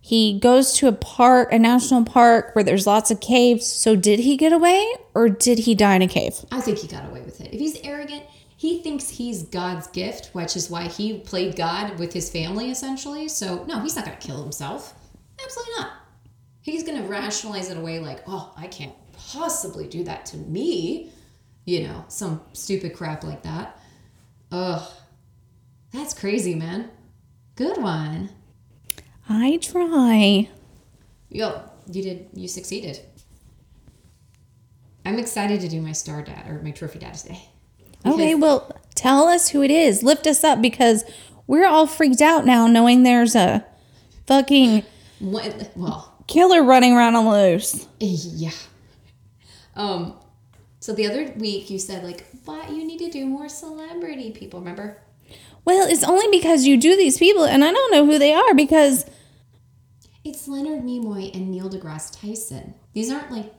[0.00, 3.66] He goes to a park, a national park where there's lots of caves.
[3.66, 6.34] So did he get away or did he die in a cave?
[6.52, 7.52] I think he got away with it.
[7.52, 8.22] If he's arrogant,
[8.56, 13.26] he thinks he's God's gift, which is why he played God with his family essentially.
[13.26, 14.94] So, no, he's not going to kill himself.
[15.42, 15.90] Absolutely not.
[16.66, 21.12] He's going to rationalize it away like, oh, I can't possibly do that to me.
[21.64, 23.80] You know, some stupid crap like that.
[24.50, 24.82] Ugh.
[25.92, 26.90] That's crazy, man.
[27.54, 28.30] Good one.
[29.28, 30.50] I try.
[31.28, 32.98] Yo, you did, you succeeded.
[35.04, 37.48] I'm excited to do my star dad or my trophy dad today.
[38.04, 40.02] Okay, well, tell us who it is.
[40.02, 41.04] Lift us up because
[41.46, 43.64] we're all freaked out now knowing there's a
[44.26, 44.82] fucking
[45.20, 47.86] What, well, killer running around on loose.
[48.00, 48.50] Yeah.
[49.74, 50.14] Um,
[50.80, 54.60] so the other week you said like, "But you need to do more celebrity people."
[54.60, 54.98] Remember?
[55.64, 58.54] Well, it's only because you do these people and I don't know who they are
[58.54, 59.04] because
[60.24, 62.74] It's Leonard Nimoy and Neil deGrasse Tyson.
[62.94, 63.52] These aren't like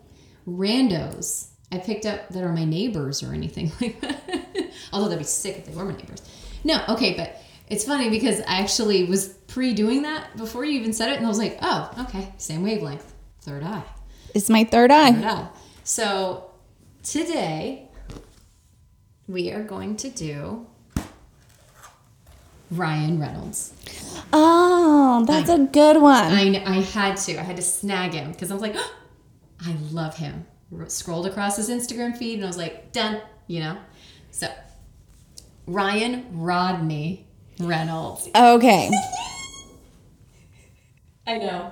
[0.47, 4.71] randos I picked up that are my neighbors or anything like that.
[4.93, 6.21] Although that'd be sick if they were my neighbors.
[6.63, 11.09] No, okay, but it's funny because I actually was pre-doing that before you even said
[11.09, 13.83] it, and I was like, "Oh, okay, same wavelength, third eye."
[14.33, 15.09] it's my third eye.
[15.09, 15.47] Yeah.
[15.83, 16.51] So
[17.03, 17.89] today
[19.27, 20.67] we are going to do
[22.69, 23.73] Ryan Reynolds.
[24.31, 26.31] Oh, that's a good one.
[26.33, 27.39] I, I had to.
[27.39, 28.75] I had to snag him because I was like,
[29.65, 30.45] I love him.
[30.87, 33.77] Scrolled across his Instagram feed and I was like, done, you know?
[34.31, 34.47] So
[35.65, 37.26] Ryan Rodney
[37.59, 38.27] Reynolds.
[38.35, 38.89] Okay.
[41.25, 41.71] I know.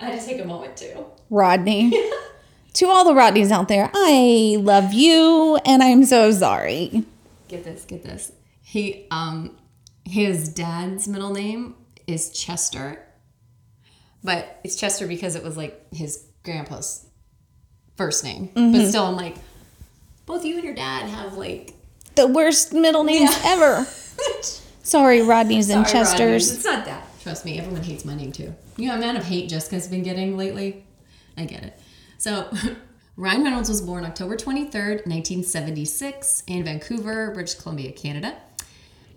[0.00, 1.06] I had to take a moment too.
[1.30, 1.90] Rodney.
[2.74, 7.04] to all the Rodneys out there, I love you and I'm so sorry.
[7.48, 8.32] Get this, get this.
[8.62, 9.56] He um
[10.04, 11.74] his dad's middle name
[12.06, 12.98] is Chester.
[14.24, 17.06] But it's Chester because it was like his grandpa's
[17.96, 18.50] first name.
[18.54, 19.36] But still I'm like
[20.26, 21.74] both you and your dad have like
[22.16, 23.52] The worst middle names Yeah.
[23.52, 23.86] ever.
[24.82, 26.20] Sorry, Rodneys and Chesters.
[26.20, 26.34] Rodney.
[26.34, 27.06] It's not that.
[27.22, 28.52] Trust me, everyone hates my name too.
[28.76, 30.84] You know, amount of hate Jessica's been getting lately.
[31.36, 31.78] I get it.
[32.18, 32.52] So,
[33.16, 38.36] Ryan Reynolds was born October 23rd, 1976, in Vancouver, British Columbia, Canada.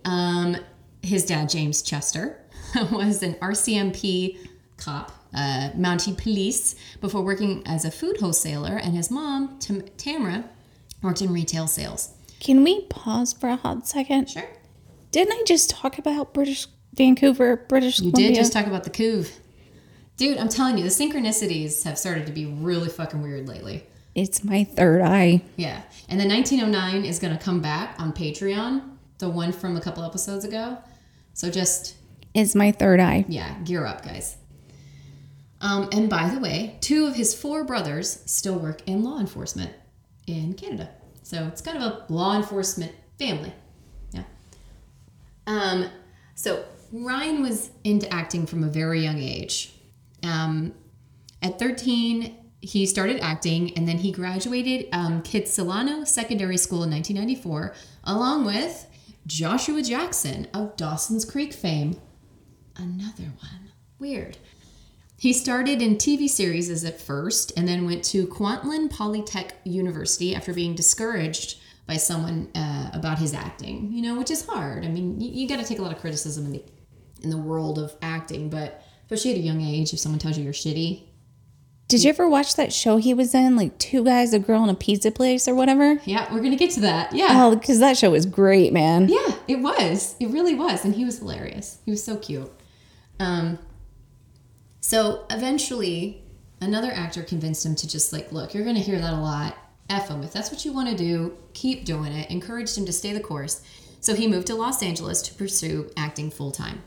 [0.03, 0.57] Um,
[1.01, 2.39] his dad, James Chester,
[2.91, 4.37] was an RCMP
[4.77, 10.43] cop, uh, Mountie Police, before working as a food wholesaler, and his mom, Tam- Tamara,
[11.01, 12.13] worked in retail sales.
[12.39, 14.29] Can we pause for a hot second?
[14.29, 14.43] Sure.
[15.15, 18.27] Didn't I just talk about British Vancouver, British You Columbia?
[18.31, 19.31] did just talk about the couve.
[20.17, 23.85] Dude, I'm telling you, the synchronicities have started to be really fucking weird lately.
[24.13, 25.41] it's my third eye.
[25.55, 25.83] Yeah.
[26.09, 28.81] And the 1909 is going to come back on Patreon,
[29.19, 30.79] the one from a couple episodes ago.
[31.33, 31.95] So just,
[32.33, 33.23] It's my third eye.
[33.29, 34.35] yeah, gear up, guys.
[35.61, 39.71] Um, and by the way, two of his four brothers still work in law enforcement
[40.27, 40.89] in Canada.
[41.23, 43.53] So it's kind of a law enforcement family.
[45.47, 45.89] Um,
[46.33, 49.73] so Ryan was into acting from a very young age.
[50.23, 50.73] Um,
[51.41, 57.73] at 13, he started acting and then he graduated um, Kitsilano Secondary School in 1994,
[58.05, 58.87] along with
[59.27, 61.99] Joshua Jackson of Dawson's Creek fame.
[62.75, 63.71] Another one.
[63.99, 64.37] Weird.
[65.17, 70.53] He started in TV series at first and then went to Kwantlen Polytech University after
[70.53, 71.57] being discouraged
[71.87, 74.83] by someone uh, about his acting, you know, which is hard.
[74.85, 76.63] I mean, you, you got to take a lot of criticism in the,
[77.21, 80.43] in the world of acting, but especially at a young age, if someone tells you
[80.43, 81.03] you're shitty,
[81.87, 84.69] Did you ever watch that show he was in, like Two Guys, a Girl, in
[84.69, 85.99] a Pizza Place or whatever?
[86.05, 87.13] yeah, we're to get to that.
[87.13, 87.27] Yeah.
[87.45, 89.07] Oh, because that show was great, man.
[89.07, 90.15] Yeah, it was.
[90.19, 90.83] It really was.
[90.85, 91.77] And he was hilarious.
[91.85, 92.51] He was so cute.
[93.19, 93.59] Um,
[94.81, 96.23] so eventually,
[96.59, 99.55] another actor convinced him to just like, look, you're to hear that a lot.
[99.89, 100.23] F him.
[100.23, 102.29] If that's what you want to do, keep doing it.
[102.29, 103.61] Encouraged him to stay the course.
[103.99, 106.81] So he moved to Los Angeles to pursue acting full time.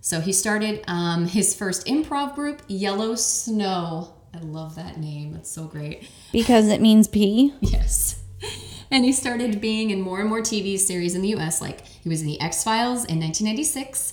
[0.00, 4.14] So he started um, his first improv group, Yellow Snow.
[4.34, 5.34] I love that name.
[5.34, 6.08] It's so great.
[6.32, 7.54] Because it means pee.
[7.60, 8.20] Yes.
[8.90, 11.60] And he started being in more and more TV series in the US.
[11.60, 14.12] Like he was in The X Files in 1996.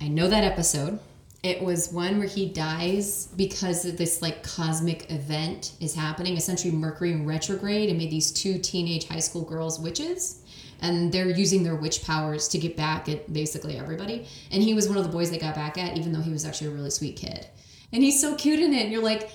[0.00, 0.98] I know that episode.
[1.42, 6.36] It was one where he dies because of this like cosmic event is happening.
[6.36, 10.42] Essentially, Mercury in retrograde and made these two teenage high school girls witches.
[10.82, 14.26] And they're using their witch powers to get back at basically everybody.
[14.50, 16.44] And he was one of the boys they got back at, even though he was
[16.44, 17.46] actually a really sweet kid.
[17.92, 18.82] And he's so cute in it.
[18.82, 19.30] And you're like,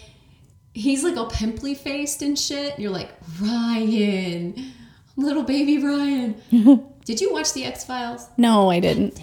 [0.74, 2.78] he's like all pimply faced and shit.
[2.78, 4.72] You're like, Ryan,
[5.16, 6.36] little baby Ryan.
[7.06, 8.28] Did you watch the X Files?
[8.38, 9.20] No, I didn't.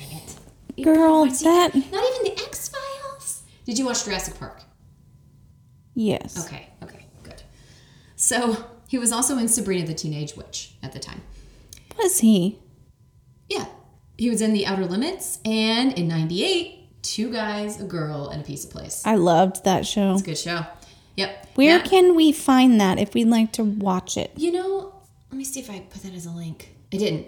[0.85, 1.75] Girl, that.
[1.75, 3.43] Not even the X Files?
[3.65, 4.63] Did you watch Jurassic Park?
[5.95, 6.45] Yes.
[6.47, 7.43] Okay, okay, good.
[8.17, 11.23] So he was also in Sabrina the Teenage Witch at the time.
[11.99, 12.59] Was he?
[13.49, 13.67] Yeah.
[14.17, 18.45] He was in The Outer Limits and in 98, Two Guys, a Girl, and a
[18.45, 19.03] Pizza Place.
[19.05, 20.13] I loved that show.
[20.13, 20.65] It's a good show.
[21.17, 21.49] Yep.
[21.57, 24.33] Where Now- can we find that if we'd like to watch it?
[24.37, 24.95] You know,
[25.31, 26.75] let me see if I put that as a link.
[26.93, 27.27] I didn't.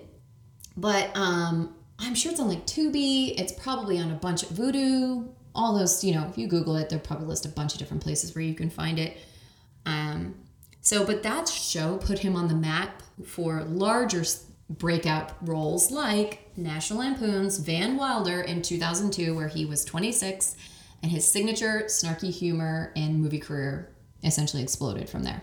[0.77, 3.39] But um I'm sure it's on like Tubi.
[3.39, 5.29] It's probably on a bunch of Vudu.
[5.55, 8.03] All those, you know, if you Google it, they'll probably list a bunch of different
[8.03, 9.19] places where you can find it.
[9.85, 10.35] Um,
[10.81, 14.25] so, but that show put him on the map for larger
[14.71, 20.57] breakout roles like National Lampoon's Van Wilder in 2002, where he was 26,
[21.03, 23.93] and his signature snarky humor and movie career
[24.23, 25.43] essentially exploded from there.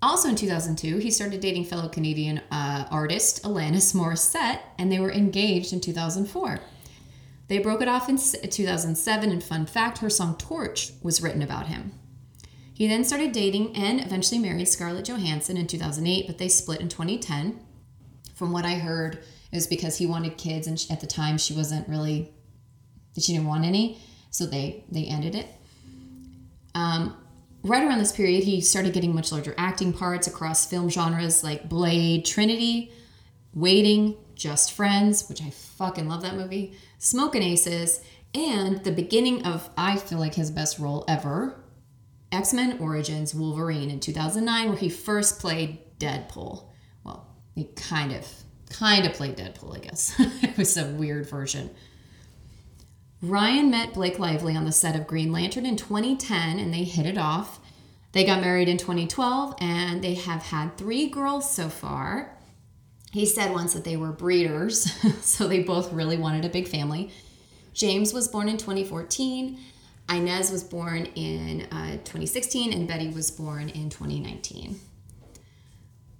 [0.00, 5.10] Also in 2002, he started dating fellow Canadian uh, artist Alanis Morissette, and they were
[5.10, 6.60] engaged in 2004.
[7.48, 11.66] They broke it off in 2007, and fun fact, her song Torch was written about
[11.66, 11.92] him.
[12.72, 16.88] He then started dating and eventually married Scarlett Johansson in 2008, but they split in
[16.88, 17.58] 2010.
[18.36, 19.16] From what I heard,
[19.50, 22.32] it was because he wanted kids, and at the time she wasn't really,
[23.18, 23.98] she didn't want any,
[24.30, 25.48] so they they ended it.
[26.74, 27.16] Um,
[27.62, 31.68] right around this period, he started getting much larger acting parts across film genres like
[31.68, 32.92] Blade, Trinity,
[33.54, 38.00] Waiting, Just Friends, which I fucking love that movie, Smoking Aces,
[38.34, 41.58] and the beginning of, I feel like, his best role ever,
[42.30, 46.64] X Men Origins Wolverine in 2009, where he first played Deadpool.
[47.04, 48.26] Well, he kind of,
[48.70, 50.14] kind of played Deadpool, I guess.
[50.18, 51.70] it was a weird version.
[53.20, 57.04] Ryan met Blake Lively on the set of Green Lantern in 2010 and they hit
[57.04, 57.58] it off.
[58.12, 62.36] They got married in 2012 and they have had three girls so far.
[63.10, 67.10] He said once that they were breeders, so they both really wanted a big family.
[67.72, 69.58] James was born in 2014,
[70.10, 74.80] Inez was born in uh, 2016, and Betty was born in 2019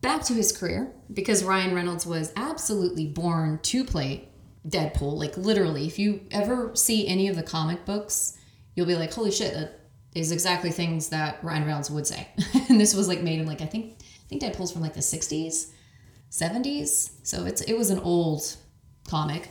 [0.00, 4.28] back to his career because Ryan Reynolds was absolutely born to play
[4.68, 5.14] Deadpool.
[5.14, 8.36] Like literally, if you ever see any of the comic books,
[8.74, 9.80] you'll be like, "Holy shit, that
[10.14, 12.28] is exactly things that Ryan Reynolds would say."
[12.68, 15.00] and this was like made in like I think I think Deadpool's from like the
[15.00, 15.70] '60s,
[16.30, 18.56] '70s, so it's it was an old
[19.08, 19.48] comic.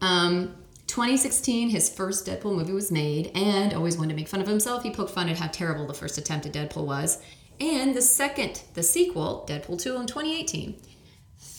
[0.00, 4.48] Um, 2016, his first Deadpool movie was made, and always wanted to make fun of
[4.48, 4.82] himself.
[4.82, 7.22] He poked fun at how terrible the first attempt at Deadpool was.
[7.60, 10.80] And the second, the sequel, Deadpool 2 in 2018.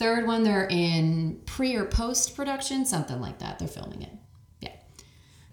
[0.01, 3.59] Third one, they're in pre or post production, something like that.
[3.59, 4.11] They're filming it.
[4.59, 4.73] Yeah.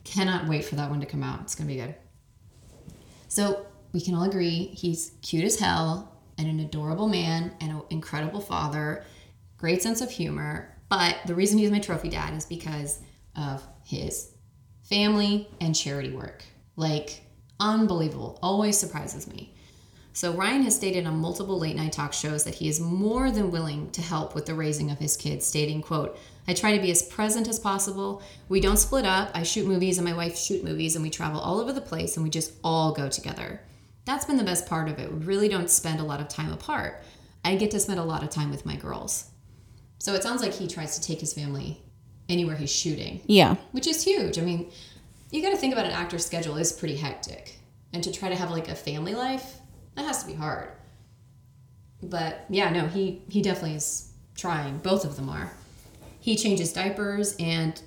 [0.05, 1.43] Cannot wait for that one to come out.
[1.43, 1.95] It's going to be good.
[3.29, 7.83] So we can all agree he's cute as hell and an adorable man and an
[7.91, 9.05] incredible father,
[9.59, 10.75] great sense of humor.
[10.89, 13.01] But the reason he's my trophy dad is because
[13.37, 14.33] of his
[14.81, 16.43] family and charity work.
[16.75, 17.21] Like,
[17.61, 18.39] unbelievable.
[18.43, 19.55] Always surprises me.
[20.19, 23.53] So, Ryan has stated on multiple late night talk shows that he is more than
[23.53, 26.91] willing to help with the raising of his kids, stating, quote, I try to be
[26.91, 28.21] as present as possible.
[28.49, 29.31] We don't split up.
[29.33, 32.17] I shoot movies and my wife shoot movies and we travel all over the place
[32.17, 33.61] and we just all go together.
[34.07, 35.09] That's been the best part of it.
[35.13, 37.01] We really don't spend a lot of time apart.
[37.45, 39.31] I get to spend a lot of time with my girls.
[40.01, 41.81] So it sounds like he tries to take his family
[42.29, 43.55] anywhere he's shooting, Yeah.
[43.71, 44.37] which is huge.
[44.37, 44.73] I mean,
[45.31, 47.61] you got to think about an actor's schedule is pretty hectic.
[47.93, 49.58] And to try to have like a family life,
[49.99, 50.71] that has to be hard.
[52.03, 54.79] But yeah, no, he he definitely is trying.
[54.79, 55.51] Both of them are.
[56.21, 57.81] He changes diapers and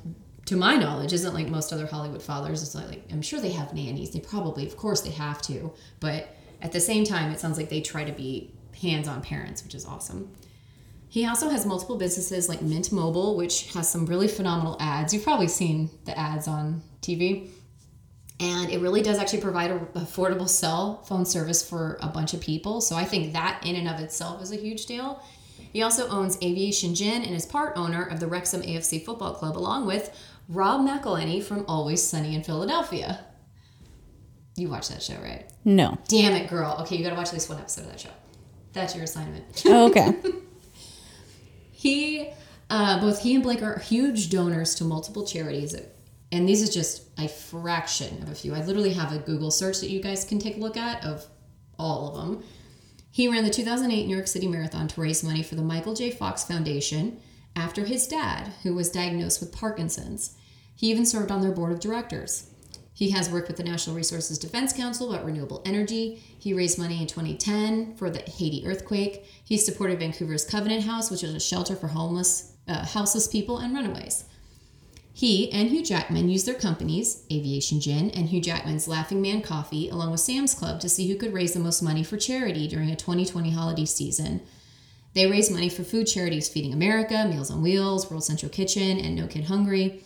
[0.45, 2.61] to my knowledge isn't like most other Hollywood fathers.
[2.61, 4.11] It's like I'm sure they have nannies.
[4.11, 7.69] They probably of course they have to, but at the same time it sounds like
[7.69, 8.51] they try to be
[8.81, 10.33] hands-on parents, which is awesome.
[11.07, 15.13] He also has multiple businesses like Mint Mobile, which has some really phenomenal ads.
[15.13, 17.49] You've probably seen the ads on TV.
[18.41, 22.41] And it really does actually provide a affordable cell phone service for a bunch of
[22.41, 22.81] people.
[22.81, 25.23] So I think that in and of itself is a huge deal.
[25.71, 29.57] He also owns Aviation Gin and is part owner of the Wrexham AFC Football Club,
[29.57, 30.17] along with
[30.49, 33.23] Rob McElhenney from Always Sunny in Philadelphia.
[34.55, 35.49] You watch that show, right?
[35.63, 35.97] No.
[36.07, 36.77] Damn it, girl.
[36.81, 38.09] Okay, you gotta watch at least one episode of that show.
[38.73, 39.63] That's your assignment.
[39.65, 40.13] Oh, okay.
[41.81, 42.29] He,
[42.69, 45.75] uh, both he and Blake are huge donors to multiple charities,
[46.31, 48.53] and these is just a fraction of a few.
[48.55, 51.25] I literally have a Google search that you guys can take a look at of
[51.77, 52.43] all of them.
[53.11, 56.11] He ran the 2008 New York City Marathon to raise money for the Michael J.
[56.11, 57.19] Fox Foundation
[57.55, 60.37] after his dad, who was diagnosed with Parkinson's.
[60.73, 62.49] He even served on their board of directors.
[62.93, 66.23] He has worked with the National Resources Defense Council about renewable energy.
[66.39, 69.25] He raised money in 2010 for the Haiti earthquake.
[69.43, 73.73] He supported Vancouver's Covenant House, which is a shelter for homeless, uh, houseless people and
[73.73, 74.25] runaways.
[75.13, 79.89] He and Hugh Jackman used their companies, Aviation Gin and Hugh Jackman's Laughing Man Coffee,
[79.89, 82.89] along with Sam's Club, to see who could raise the most money for charity during
[82.89, 84.41] a 2020 holiday season.
[85.13, 89.15] They raised money for food charities Feeding America, Meals on Wheels, World Central Kitchen, and
[89.15, 90.03] No Kid Hungry.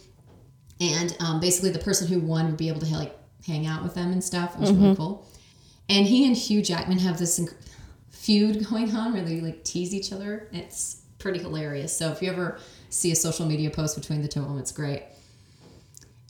[0.81, 3.93] And um, basically, the person who won would be able to like hang out with
[3.93, 4.55] them and stuff.
[4.55, 5.27] It was really cool.
[5.87, 7.53] And he and Hugh Jackman have this inc-
[8.09, 10.49] feud going on where they like tease each other.
[10.51, 11.95] It's pretty hilarious.
[11.95, 14.71] So if you ever see a social media post between the two of them, it's
[14.71, 15.03] great.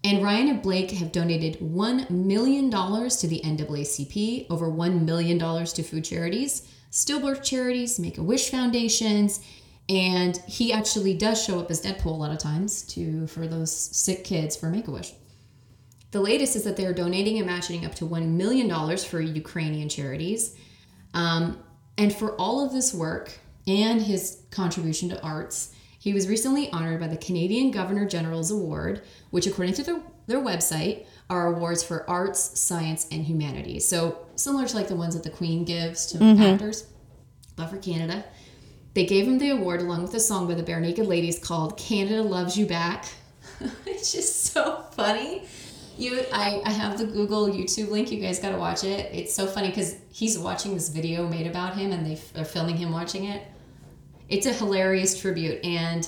[0.04, 5.84] And Ryan and Blake have donated $1 million to the NAACP, over $1 million to
[5.84, 9.44] food charities, stillbirth charities, Make a Wish foundations,
[9.90, 13.72] and he actually does show up as Deadpool a lot of times to for those
[13.76, 15.14] sick kids for Make a Wish.
[16.12, 20.56] The latest is that they're donating and matching up to $1 million for Ukrainian charities.
[21.14, 21.60] Um,
[21.98, 25.74] and for all of this work and his contribution to arts,
[26.06, 29.02] he was recently honored by the Canadian Governor General's Award,
[29.32, 33.88] which, according to their, their website, are awards for arts, science, and humanities.
[33.88, 36.44] So, similar to like the ones that the Queen gives to mm-hmm.
[36.44, 36.86] actors,
[37.56, 38.24] but for Canada.
[38.94, 42.22] They gave him the award along with a song by the Barenaked Ladies called Canada
[42.22, 43.06] Loves You Back.
[43.88, 45.42] it's just so funny.
[45.98, 48.12] You, I, I have the Google YouTube link.
[48.12, 49.10] You guys got to watch it.
[49.12, 52.46] It's so funny because he's watching this video made about him and they f- are
[52.46, 53.42] filming him watching it.
[54.30, 55.64] It's a hilarious tribute.
[55.64, 56.08] And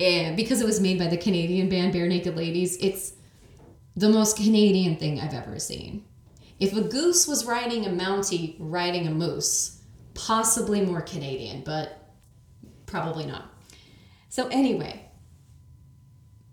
[0.00, 3.14] eh, because it was made by the Canadian band Barenaked Ladies, it's
[3.96, 6.04] the most Canadian thing I've ever seen.
[6.58, 9.82] If a goose was riding a Mountie riding a moose,
[10.14, 12.10] possibly more Canadian, but
[12.86, 13.52] probably not.
[14.28, 15.06] So, anyway,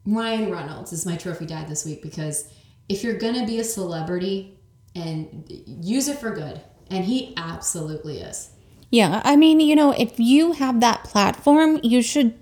[0.06, 2.52] Ryan Reynolds is my trophy dad this week because
[2.90, 4.60] if you're gonna be a celebrity
[4.96, 8.52] and use it for good, and he absolutely is.
[8.94, 12.36] Yeah, I mean, you know, if you have that platform, you should.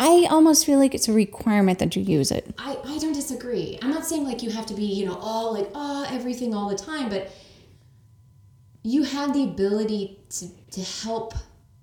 [0.00, 2.52] I almost feel like it's a requirement that you use it.
[2.58, 3.78] I, I don't disagree.
[3.80, 6.68] I'm not saying like you have to be, you know, all like, oh, everything all
[6.68, 7.30] the time, but
[8.82, 11.34] you have the ability to, to help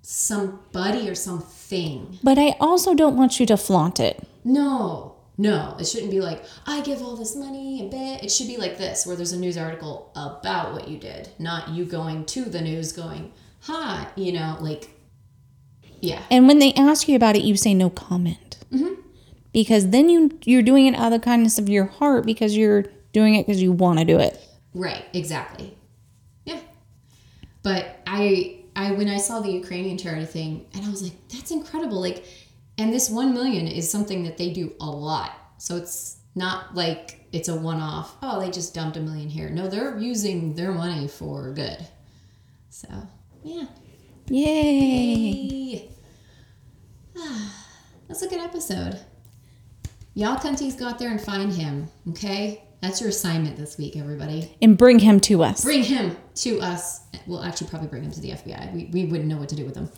[0.02, 2.20] somebody or something.
[2.22, 4.22] But I also don't want you to flaunt it.
[4.44, 8.22] No, no, it shouldn't be like, I give all this money and bet.
[8.22, 11.70] It should be like this, where there's a news article about what you did, not
[11.70, 13.32] you going to the news going,
[13.62, 14.90] hi, you know, like,
[16.02, 16.22] yeah.
[16.30, 18.58] And when they ask you about it, you say no comment.
[18.72, 19.02] Mm-hmm.
[19.54, 22.86] Because then you you're doing it out of the kindness of your heart because you're
[23.12, 24.40] doing it because you want to do it.
[24.74, 25.78] Right, exactly.
[26.46, 26.60] Yeah.
[27.62, 31.52] But I I when I saw the Ukrainian charity thing and I was like, that's
[31.52, 32.00] incredible.
[32.00, 32.24] Like
[32.78, 35.32] and this one million is something that they do a lot.
[35.58, 39.50] So it's not like it's a one off, oh, they just dumped a million here.
[39.50, 41.86] No, they're using their money for good.
[42.70, 42.88] So
[43.44, 43.66] yeah.
[44.28, 45.90] Yay.
[47.18, 47.68] Ah,
[48.08, 49.00] that's a good episode.
[50.14, 52.64] Y'all cunties go out there and find him, okay?
[52.82, 54.56] That's your assignment this week, everybody.
[54.62, 55.64] And bring him to us.
[55.64, 57.02] Bring him to us.
[57.28, 58.74] We'll actually probably bring him to the FBI.
[58.74, 59.90] We, we wouldn't know what to do with him.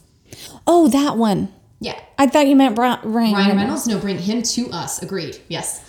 [0.67, 1.53] Oh, that one.
[1.79, 1.99] Yeah.
[2.17, 3.87] I thought you meant Ryan, Ryan Reynolds?
[3.87, 5.01] No, bring him to us.
[5.01, 5.39] Agreed.
[5.47, 5.81] Yes.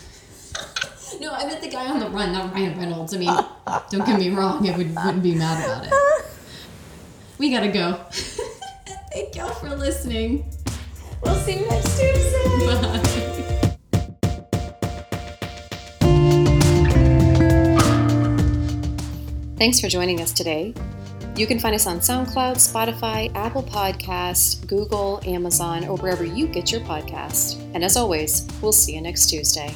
[1.21, 3.15] no, I meant the guy on the run, not Ryan Reynolds.
[3.15, 3.37] I mean,
[3.91, 4.69] don't get me wrong.
[4.69, 6.25] I would, wouldn't be mad about it.
[7.39, 7.95] We gotta go.
[9.13, 10.45] Thank y'all for listening.
[11.23, 12.67] We'll see you next Tuesday.
[12.67, 13.01] Bye.
[19.57, 20.75] Thanks for joining us today.
[21.37, 26.71] You can find us on SoundCloud, Spotify, Apple Podcast, Google, Amazon, or wherever you get
[26.71, 27.59] your podcast.
[27.75, 29.75] And as always, we'll see you next Tuesday.